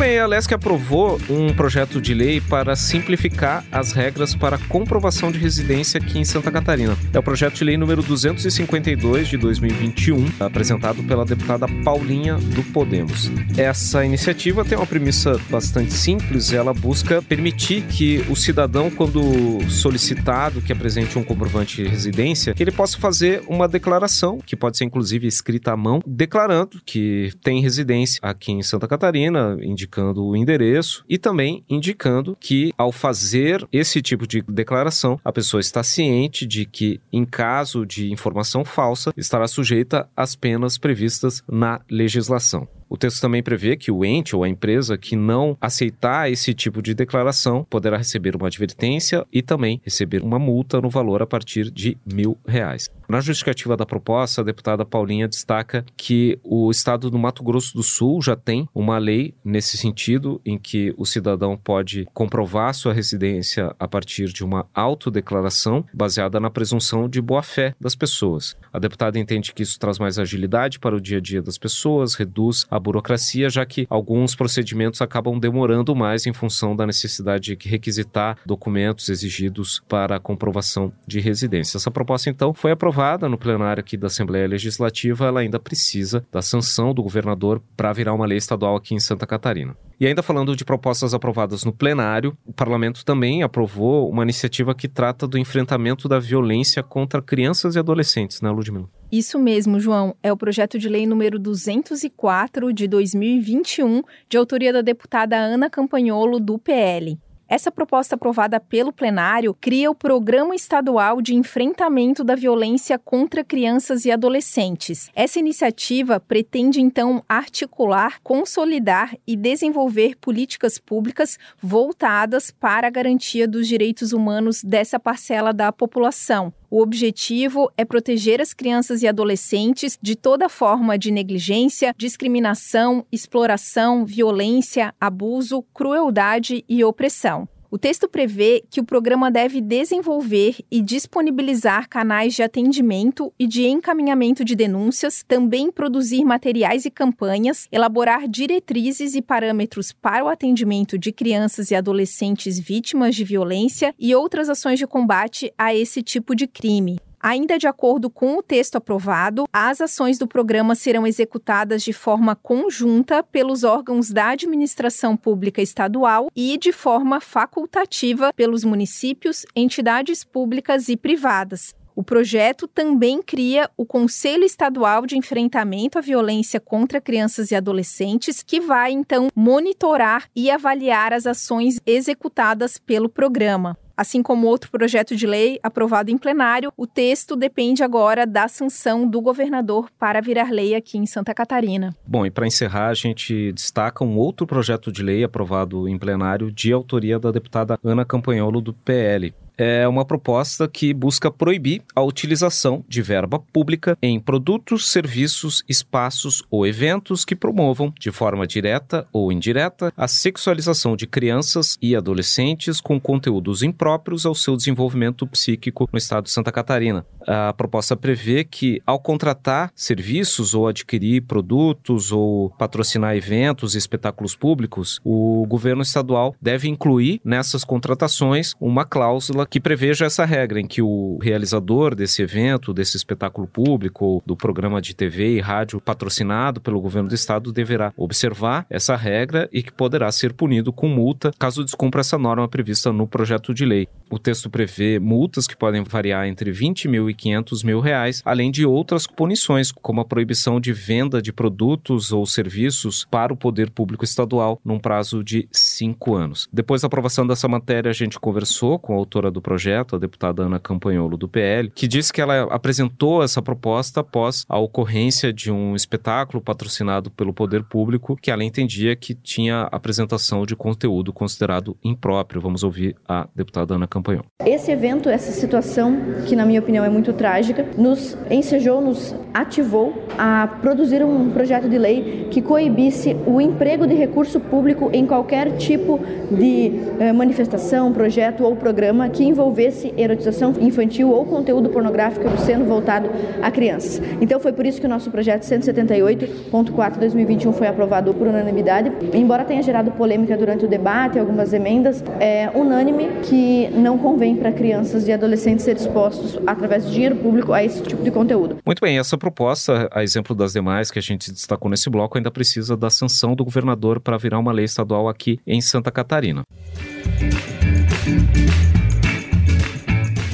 Bem, 0.00 0.18
a 0.18 0.26
LESC 0.26 0.54
aprovou 0.54 1.20
um 1.28 1.52
projeto 1.52 2.00
de 2.00 2.14
lei 2.14 2.40
para 2.40 2.74
simplificar 2.74 3.62
as 3.70 3.92
regras 3.92 4.34
para 4.34 4.56
comprovação 4.56 5.30
de 5.30 5.38
residência 5.38 6.00
aqui 6.00 6.18
em 6.18 6.24
Santa 6.24 6.50
Catarina. 6.50 6.96
É 7.12 7.18
o 7.18 7.22
projeto 7.22 7.56
de 7.56 7.64
lei 7.64 7.76
número 7.76 8.02
252 8.02 9.28
de 9.28 9.36
2021, 9.36 10.24
apresentado 10.40 11.02
pela 11.02 11.26
deputada 11.26 11.66
Paulinha 11.84 12.36
do 12.36 12.62
Podemos. 12.72 13.30
Essa 13.58 14.02
iniciativa 14.02 14.64
tem 14.64 14.78
uma 14.78 14.86
premissa 14.86 15.38
bastante 15.50 15.92
simples, 15.92 16.50
ela 16.50 16.72
busca 16.72 17.20
permitir 17.20 17.82
que 17.82 18.24
o 18.30 18.34
cidadão, 18.34 18.90
quando 18.90 19.20
solicitado 19.68 20.62
que 20.62 20.72
apresente 20.72 21.18
um 21.18 21.22
comprovante 21.22 21.76
de 21.82 21.86
residência, 21.86 22.54
ele 22.58 22.70
possa 22.70 22.96
fazer 22.96 23.42
uma 23.46 23.68
declaração, 23.68 24.38
que 24.38 24.56
pode 24.56 24.78
ser 24.78 24.84
inclusive 24.84 25.26
escrita 25.26 25.72
à 25.72 25.76
mão, 25.76 26.00
declarando 26.06 26.80
que 26.86 27.32
tem 27.42 27.60
residência 27.60 28.18
aqui 28.22 28.50
em 28.50 28.62
Santa 28.62 28.88
Catarina, 28.88 29.58
indicando 29.60 29.89
o 29.98 30.36
endereço 30.36 31.04
e 31.08 31.18
também 31.18 31.64
indicando 31.68 32.36
que 32.38 32.72
ao 32.76 32.92
fazer 32.92 33.66
esse 33.72 34.00
tipo 34.00 34.26
de 34.26 34.42
declaração, 34.42 35.20
a 35.24 35.32
pessoa 35.32 35.60
está 35.60 35.82
ciente 35.82 36.46
de 36.46 36.64
que 36.64 37.00
em 37.12 37.24
caso 37.24 37.84
de 37.84 38.12
informação 38.12 38.64
falsa, 38.64 39.12
estará 39.16 39.46
sujeita 39.48 40.08
às 40.16 40.34
penas 40.34 40.78
previstas 40.78 41.42
na 41.48 41.80
legislação. 41.90 42.68
O 42.90 42.96
texto 42.96 43.20
também 43.20 43.40
prevê 43.40 43.76
que 43.76 43.92
o 43.92 44.04
ente 44.04 44.34
ou 44.34 44.42
a 44.42 44.48
empresa 44.48 44.98
que 44.98 45.14
não 45.14 45.56
aceitar 45.60 46.28
esse 46.28 46.52
tipo 46.52 46.82
de 46.82 46.92
declaração 46.92 47.64
poderá 47.70 47.96
receber 47.96 48.34
uma 48.34 48.48
advertência 48.48 49.24
e 49.32 49.40
também 49.42 49.80
receber 49.84 50.24
uma 50.24 50.40
multa 50.40 50.80
no 50.80 50.90
valor 50.90 51.22
a 51.22 51.26
partir 51.26 51.70
de 51.70 51.96
mil 52.04 52.36
reais. 52.44 52.90
Na 53.08 53.20
justificativa 53.20 53.76
da 53.76 53.86
proposta, 53.86 54.40
a 54.40 54.44
deputada 54.44 54.84
Paulinha 54.84 55.28
destaca 55.28 55.84
que 55.96 56.38
o 56.42 56.70
estado 56.70 57.10
do 57.10 57.18
Mato 57.18 57.44
Grosso 57.44 57.74
do 57.74 57.82
Sul 57.82 58.20
já 58.20 58.34
tem 58.34 58.68
uma 58.74 58.98
lei 58.98 59.34
nesse 59.44 59.76
sentido, 59.76 60.40
em 60.44 60.58
que 60.58 60.92
o 60.96 61.04
cidadão 61.04 61.56
pode 61.56 62.06
comprovar 62.12 62.74
sua 62.74 62.92
residência 62.92 63.74
a 63.78 63.86
partir 63.86 64.26
de 64.32 64.44
uma 64.44 64.66
autodeclaração 64.74 65.84
baseada 65.94 66.40
na 66.40 66.50
presunção 66.50 67.08
de 67.08 67.20
boa-fé 67.20 67.74
das 67.80 67.94
pessoas. 67.94 68.56
A 68.72 68.78
deputada 68.78 69.18
entende 69.18 69.52
que 69.52 69.62
isso 69.62 69.78
traz 69.78 69.98
mais 69.98 70.18
agilidade 70.18 70.78
para 70.78 70.96
o 70.96 71.00
dia 71.00 71.18
a 71.18 71.20
dia 71.20 71.42
das 71.42 71.58
pessoas, 71.58 72.14
reduz 72.14 72.66
a 72.70 72.79
burocracia, 72.80 73.48
já 73.50 73.64
que 73.64 73.86
alguns 73.88 74.34
procedimentos 74.34 75.00
acabam 75.00 75.38
demorando 75.38 75.94
mais 75.94 76.26
em 76.26 76.32
função 76.32 76.74
da 76.74 76.86
necessidade 76.86 77.56
de 77.56 77.68
requisitar 77.68 78.38
documentos 78.44 79.08
exigidos 79.08 79.82
para 79.88 80.16
a 80.16 80.20
comprovação 80.20 80.92
de 81.06 81.20
residência. 81.20 81.76
Essa 81.76 81.90
proposta, 81.90 82.30
então, 82.30 82.54
foi 82.54 82.72
aprovada 82.72 83.28
no 83.28 83.38
plenário 83.38 83.80
aqui 83.80 83.96
da 83.96 84.06
Assembleia 84.06 84.48
Legislativa, 84.48 85.26
ela 85.26 85.40
ainda 85.40 85.58
precisa 85.58 86.24
da 86.32 86.42
sanção 86.42 86.94
do 86.94 87.02
governador 87.02 87.62
para 87.76 87.92
virar 87.92 88.14
uma 88.14 88.26
lei 88.26 88.38
estadual 88.38 88.76
aqui 88.76 88.94
em 88.94 89.00
Santa 89.00 89.26
Catarina. 89.26 89.76
E 89.98 90.06
ainda 90.06 90.22
falando 90.22 90.56
de 90.56 90.64
propostas 90.64 91.12
aprovadas 91.12 91.62
no 91.64 91.72
plenário, 91.72 92.36
o 92.46 92.52
parlamento 92.52 93.04
também 93.04 93.42
aprovou 93.42 94.08
uma 94.08 94.22
iniciativa 94.22 94.74
que 94.74 94.88
trata 94.88 95.28
do 95.28 95.36
enfrentamento 95.36 96.08
da 96.08 96.18
violência 96.18 96.82
contra 96.82 97.20
crianças 97.20 97.76
e 97.76 97.78
adolescentes, 97.78 98.40
né, 98.40 98.50
Ludmila? 98.50 98.88
Isso 99.12 99.40
mesmo, 99.40 99.80
João. 99.80 100.14
É 100.22 100.32
o 100.32 100.36
projeto 100.36 100.78
de 100.78 100.88
lei 100.88 101.04
número 101.04 101.36
204 101.36 102.72
de 102.72 102.86
2021, 102.86 104.02
de 104.28 104.36
autoria 104.36 104.72
da 104.72 104.82
deputada 104.82 105.36
Ana 105.36 105.68
Campanholo, 105.68 106.38
do 106.38 106.58
PL. 106.58 107.18
Essa 107.48 107.72
proposta 107.72 108.14
aprovada 108.14 108.60
pelo 108.60 108.92
plenário 108.92 109.52
cria 109.60 109.90
o 109.90 109.94
Programa 109.96 110.54
Estadual 110.54 111.20
de 111.20 111.34
Enfrentamento 111.34 112.22
da 112.22 112.36
Violência 112.36 112.96
contra 112.96 113.42
Crianças 113.42 114.04
e 114.04 114.12
Adolescentes. 114.12 115.10
Essa 115.16 115.40
iniciativa 115.40 116.20
pretende, 116.20 116.80
então, 116.80 117.24
articular, 117.28 118.20
consolidar 118.22 119.16
e 119.26 119.34
desenvolver 119.34 120.14
políticas 120.20 120.78
públicas 120.78 121.36
voltadas 121.60 122.52
para 122.52 122.86
a 122.86 122.90
garantia 122.90 123.48
dos 123.48 123.66
direitos 123.66 124.12
humanos 124.12 124.62
dessa 124.62 125.00
parcela 125.00 125.52
da 125.52 125.72
população. 125.72 126.54
O 126.70 126.80
objetivo 126.80 127.68
é 127.76 127.84
proteger 127.84 128.40
as 128.40 128.54
crianças 128.54 129.02
e 129.02 129.08
adolescentes 129.08 129.98
de 130.00 130.14
toda 130.14 130.48
forma 130.48 130.96
de 130.96 131.10
negligência, 131.10 131.92
discriminação, 131.98 133.04
exploração, 133.10 134.04
violência, 134.04 134.94
abuso, 135.00 135.64
crueldade 135.74 136.64
e 136.68 136.84
opressão. 136.84 137.48
O 137.72 137.78
texto 137.78 138.08
prevê 138.08 138.64
que 138.68 138.80
o 138.80 138.84
programa 138.84 139.30
deve 139.30 139.60
desenvolver 139.60 140.56
e 140.68 140.82
disponibilizar 140.82 141.88
canais 141.88 142.34
de 142.34 142.42
atendimento 142.42 143.32
e 143.38 143.46
de 143.46 143.64
encaminhamento 143.64 144.44
de 144.44 144.56
denúncias, 144.56 145.22
também 145.22 145.70
produzir 145.70 146.24
materiais 146.24 146.84
e 146.84 146.90
campanhas, 146.90 147.68
elaborar 147.70 148.26
diretrizes 148.26 149.14
e 149.14 149.22
parâmetros 149.22 149.92
para 149.92 150.24
o 150.24 150.28
atendimento 150.28 150.98
de 150.98 151.12
crianças 151.12 151.70
e 151.70 151.76
adolescentes 151.76 152.58
vítimas 152.58 153.14
de 153.14 153.22
violência 153.22 153.94
e 153.96 154.16
outras 154.16 154.48
ações 154.48 154.80
de 154.80 154.86
combate 154.86 155.52
a 155.56 155.72
esse 155.72 156.02
tipo 156.02 156.34
de 156.34 156.48
crime. 156.48 156.98
Ainda 157.22 157.58
de 157.58 157.66
acordo 157.66 158.08
com 158.08 158.38
o 158.38 158.42
texto 158.42 158.76
aprovado, 158.76 159.44
as 159.52 159.80
ações 159.82 160.18
do 160.18 160.26
programa 160.26 160.74
serão 160.74 161.06
executadas 161.06 161.82
de 161.82 161.92
forma 161.92 162.34
conjunta 162.34 163.22
pelos 163.22 163.62
órgãos 163.62 164.10
da 164.10 164.30
administração 164.30 165.18
pública 165.18 165.60
estadual 165.60 166.28
e 166.34 166.56
de 166.56 166.72
forma 166.72 167.20
facultativa 167.20 168.32
pelos 168.32 168.64
municípios, 168.64 169.44
entidades 169.54 170.24
públicas 170.24 170.88
e 170.88 170.96
privadas. 170.96 171.74
O 171.94 172.02
projeto 172.02 172.66
também 172.66 173.20
cria 173.20 173.68
o 173.76 173.84
Conselho 173.84 174.44
Estadual 174.44 175.04
de 175.04 175.18
Enfrentamento 175.18 175.98
à 175.98 176.00
Violência 176.00 176.58
contra 176.58 177.00
Crianças 177.00 177.50
e 177.50 177.54
Adolescentes, 177.54 178.42
que 178.42 178.58
vai 178.58 178.92
então 178.92 179.28
monitorar 179.34 180.26
e 180.34 180.50
avaliar 180.50 181.12
as 181.12 181.26
ações 181.26 181.78
executadas 181.84 182.78
pelo 182.78 183.10
programa. 183.10 183.76
Assim 184.00 184.22
como 184.22 184.46
outro 184.46 184.70
projeto 184.70 185.14
de 185.14 185.26
lei 185.26 185.60
aprovado 185.62 186.10
em 186.10 186.16
plenário, 186.16 186.72
o 186.74 186.86
texto 186.86 187.36
depende 187.36 187.82
agora 187.82 188.26
da 188.26 188.48
sanção 188.48 189.06
do 189.06 189.20
governador 189.20 189.90
para 189.98 190.22
virar 190.22 190.50
lei 190.50 190.74
aqui 190.74 190.96
em 190.96 191.04
Santa 191.04 191.34
Catarina. 191.34 191.94
Bom, 192.06 192.24
e 192.24 192.30
para 192.30 192.46
encerrar, 192.46 192.88
a 192.88 192.94
gente 192.94 193.52
destaca 193.52 194.02
um 194.02 194.16
outro 194.16 194.46
projeto 194.46 194.90
de 194.90 195.02
lei 195.02 195.22
aprovado 195.22 195.86
em 195.86 195.98
plenário 195.98 196.50
de 196.50 196.72
autoria 196.72 197.18
da 197.18 197.30
deputada 197.30 197.78
Ana 197.84 198.02
Campanholo 198.02 198.62
do 198.62 198.72
PL 198.72 199.34
é 199.60 199.86
uma 199.86 200.06
proposta 200.06 200.66
que 200.66 200.94
busca 200.94 201.30
proibir 201.30 201.82
a 201.94 202.02
utilização 202.02 202.82
de 202.88 203.02
verba 203.02 203.38
pública 203.38 203.94
em 204.00 204.18
produtos, 204.18 204.88
serviços, 204.88 205.62
espaços 205.68 206.42
ou 206.50 206.66
eventos 206.66 207.26
que 207.26 207.36
promovam, 207.36 207.92
de 208.00 208.10
forma 208.10 208.46
direta 208.46 209.06
ou 209.12 209.30
indireta, 209.30 209.92
a 209.94 210.08
sexualização 210.08 210.96
de 210.96 211.06
crianças 211.06 211.76
e 211.82 211.94
adolescentes 211.94 212.80
com 212.80 212.98
conteúdos 212.98 213.62
impróprios 213.62 214.24
ao 214.24 214.34
seu 214.34 214.56
desenvolvimento 214.56 215.26
psíquico 215.26 215.86
no 215.92 215.98
estado 215.98 216.24
de 216.24 216.30
Santa 216.30 216.50
Catarina. 216.50 217.04
A 217.26 217.52
proposta 217.52 217.94
prevê 217.94 218.44
que, 218.44 218.80
ao 218.86 218.98
contratar 218.98 219.70
serviços 219.74 220.54
ou 220.54 220.68
adquirir 220.68 221.20
produtos 221.22 222.12
ou 222.12 222.48
patrocinar 222.50 223.14
eventos 223.14 223.74
e 223.74 223.78
espetáculos 223.78 224.34
públicos, 224.34 224.98
o 225.04 225.44
governo 225.46 225.82
estadual 225.82 226.34
deve 226.40 226.66
incluir 226.66 227.20
nessas 227.22 227.62
contratações 227.62 228.54
uma 228.58 228.86
cláusula 228.86 229.46
que 229.50 229.60
preveja 229.60 230.04
essa 230.06 230.24
regra 230.24 230.60
em 230.60 230.66
que 230.66 230.80
o 230.80 231.18
realizador 231.20 231.94
desse 231.94 232.22
evento, 232.22 232.72
desse 232.72 232.96
espetáculo 232.96 233.48
público 233.48 234.04
ou 234.04 234.22
do 234.24 234.36
programa 234.36 234.80
de 234.80 234.94
TV 234.94 235.36
e 235.36 235.40
rádio 235.40 235.80
patrocinado 235.80 236.60
pelo 236.60 236.80
governo 236.80 237.08
do 237.08 237.14
estado 237.14 237.52
deverá 237.52 237.92
observar 237.96 238.64
essa 238.70 238.94
regra 238.94 239.48
e 239.52 239.62
que 239.62 239.72
poderá 239.72 240.10
ser 240.12 240.32
punido 240.32 240.72
com 240.72 240.88
multa 240.88 241.32
caso 241.38 241.64
descumpra 241.64 242.00
essa 242.00 242.16
norma 242.16 242.46
prevista 242.48 242.92
no 242.92 243.08
projeto 243.08 243.52
de 243.52 243.64
lei. 243.64 243.88
O 244.08 244.18
texto 244.18 244.48
prevê 244.48 244.98
multas 244.98 245.46
que 245.46 245.56
podem 245.56 245.82
variar 245.82 246.26
entre 246.26 246.52
20 246.52 246.88
mil 246.88 247.10
e 247.10 247.14
500 247.14 247.62
mil 247.64 247.80
reais, 247.80 248.22
além 248.24 248.50
de 248.50 248.64
outras 248.64 249.06
punições, 249.06 249.72
como 249.72 250.00
a 250.00 250.04
proibição 250.04 250.60
de 250.60 250.72
venda 250.72 251.20
de 251.20 251.32
produtos 251.32 252.12
ou 252.12 252.24
serviços 252.26 253.06
para 253.10 253.32
o 253.32 253.36
poder 253.36 253.70
público 253.70 254.04
estadual 254.04 254.60
num 254.64 254.78
prazo 254.78 255.24
de 255.24 255.48
cinco 255.50 256.14
anos. 256.14 256.48
Depois 256.52 256.82
da 256.82 256.86
aprovação 256.86 257.26
dessa 257.26 257.48
matéria, 257.48 257.90
a 257.90 257.94
gente 257.94 258.18
conversou 258.18 258.78
com 258.78 258.92
a 258.92 258.96
autora 258.96 259.29
do 259.32 259.40
do 259.40 259.42
projeto, 259.42 259.96
a 259.96 259.98
deputada 259.98 260.42
Ana 260.42 260.60
Campanholo, 260.60 261.16
do 261.16 261.26
PL, 261.26 261.70
que 261.70 261.88
disse 261.88 262.12
que 262.12 262.20
ela 262.20 262.42
apresentou 262.54 263.22
essa 263.22 263.40
proposta 263.40 264.00
após 264.00 264.44
a 264.48 264.58
ocorrência 264.58 265.32
de 265.32 265.50
um 265.50 265.74
espetáculo 265.74 266.42
patrocinado 266.42 267.10
pelo 267.10 267.32
poder 267.32 267.64
público, 267.64 268.16
que 268.20 268.30
ela 268.30 268.44
entendia 268.44 268.94
que 268.94 269.14
tinha 269.14 269.62
apresentação 269.72 270.44
de 270.44 270.54
conteúdo 270.54 271.12
considerado 271.12 271.76
impróprio. 271.82 272.40
Vamos 272.40 272.62
ouvir 272.62 272.94
a 273.08 273.26
deputada 273.34 273.74
Ana 273.74 273.88
Campanholo. 273.88 274.26
Esse 274.44 274.70
evento, 274.70 275.08
essa 275.08 275.32
situação, 275.32 275.96
que 276.26 276.36
na 276.36 276.44
minha 276.44 276.60
opinião 276.60 276.84
é 276.84 276.90
muito 276.90 277.12
trágica, 277.12 277.66
nos 277.78 278.16
ensejou, 278.30 278.80
nos 278.80 279.14
ativou 279.32 280.06
a 280.18 280.46
produzir 280.60 281.02
um 281.02 281.30
projeto 281.30 281.68
de 281.68 281.78
lei 281.78 282.28
que 282.30 282.42
coibisse 282.42 283.16
o 283.26 283.40
emprego 283.40 283.86
de 283.86 283.94
recurso 283.94 284.38
público 284.38 284.90
em 284.92 285.06
qualquer 285.06 285.56
tipo 285.56 286.00
de 286.30 286.72
eh, 286.98 287.12
manifestação, 287.12 287.92
projeto 287.92 288.44
ou 288.44 288.56
programa 288.56 289.08
que 289.08 289.19
que 289.20 289.24
envolvesse 289.26 289.92
erotização 289.98 290.54
infantil 290.58 291.10
ou 291.10 291.26
conteúdo 291.26 291.68
pornográfico 291.68 292.26
sendo 292.38 292.64
voltado 292.64 293.10
a 293.42 293.50
crianças. 293.50 294.00
Então 294.18 294.40
foi 294.40 294.50
por 294.50 294.64
isso 294.64 294.80
que 294.80 294.86
o 294.86 294.88
nosso 294.88 295.10
projeto 295.10 295.42
178.4/2021 295.42 297.52
foi 297.52 297.66
aprovado 297.66 298.14
por 298.14 298.26
unanimidade, 298.26 298.90
embora 299.12 299.44
tenha 299.44 299.62
gerado 299.62 299.90
polêmica 299.90 300.38
durante 300.38 300.64
o 300.64 300.68
debate, 300.68 301.18
algumas 301.18 301.52
emendas, 301.52 302.02
é 302.18 302.50
unânime 302.54 303.10
que 303.24 303.68
não 303.74 303.98
convém 303.98 304.36
para 304.36 304.50
crianças 304.52 305.06
e 305.06 305.12
adolescentes 305.12 305.66
ser 305.66 305.76
expostos 305.76 306.38
através 306.46 306.86
de 306.86 306.92
dinheiro 306.92 307.16
público 307.16 307.52
a 307.52 307.62
esse 307.62 307.82
tipo 307.82 308.02
de 308.02 308.10
conteúdo. 308.10 308.56
Muito 308.64 308.80
bem, 308.80 308.98
essa 308.98 309.18
proposta, 309.18 309.86
a 309.92 310.02
exemplo 310.02 310.34
das 310.34 310.54
demais 310.54 310.90
que 310.90 310.98
a 310.98 311.02
gente 311.02 311.30
destacou 311.30 311.70
nesse 311.70 311.90
bloco, 311.90 312.16
ainda 312.16 312.30
precisa 312.30 312.74
da 312.74 312.88
sanção 312.88 313.36
do 313.36 313.44
governador 313.44 314.00
para 314.00 314.16
virar 314.16 314.38
uma 314.38 314.50
lei 314.50 314.64
estadual 314.64 315.10
aqui 315.10 315.38
em 315.46 315.60
Santa 315.60 315.90
Catarina. 315.90 316.42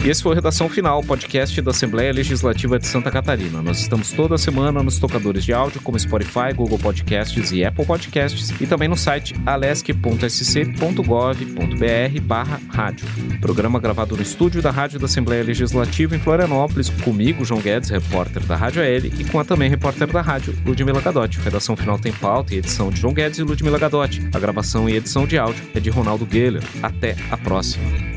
E 0.07 0.09
esse 0.09 0.23
foi 0.23 0.31
o 0.31 0.35
Redação 0.37 0.69
Final, 0.69 1.03
podcast 1.03 1.61
da 1.61 1.73
Assembleia 1.73 2.13
Legislativa 2.13 2.79
de 2.79 2.87
Santa 2.87 3.11
Catarina. 3.11 3.61
Nós 3.61 3.81
estamos 3.81 4.13
toda 4.13 4.39
semana 4.39 4.81
nos 4.81 5.01
tocadores 5.01 5.45
de 5.45 5.53
áudio 5.53 5.81
como 5.81 5.99
Spotify, 5.99 6.55
Google 6.55 6.79
Podcasts 6.79 7.51
e 7.51 7.65
Apple 7.65 7.85
Podcasts 7.85 8.55
e 8.61 8.69
também 8.69 8.87
no 8.87 8.97
site 8.97 9.35
alesc.sc.gov.br 9.45 12.21
barra 12.23 12.61
rádio. 12.69 13.05
Programa 13.41 13.81
gravado 13.81 14.15
no 14.15 14.23
estúdio 14.23 14.63
da 14.63 14.71
Rádio 14.71 15.01
da 15.01 15.07
Assembleia 15.07 15.43
Legislativa 15.43 16.15
em 16.15 16.21
Florianópolis, 16.21 16.89
comigo, 16.89 17.45
João 17.45 17.61
Guedes, 17.61 17.91
repórter 17.91 18.45
da 18.45 18.55
Rádio 18.55 18.83
AL, 18.83 19.07
e 19.07 19.25
com 19.25 19.41
a 19.41 19.45
também 19.45 19.69
repórter 19.69 20.07
da 20.07 20.21
rádio, 20.21 20.57
Ludmila 20.65 21.01
Gadotti. 21.01 21.41
Redação 21.41 21.75
Final 21.75 21.99
tem 21.99 22.13
pauta 22.13 22.55
e 22.55 22.59
edição 22.59 22.91
de 22.91 23.01
João 23.01 23.13
Guedes 23.13 23.41
e 23.41 23.43
Ludmila 23.43 23.77
Gadotti. 23.77 24.23
A 24.33 24.39
gravação 24.39 24.89
e 24.89 24.95
edição 24.95 25.27
de 25.27 25.37
áudio 25.37 25.65
é 25.75 25.81
de 25.81 25.91
Ronaldo 25.91 26.29
Geller. 26.31 26.63
Até 26.81 27.17
a 27.29 27.37
próxima. 27.37 28.16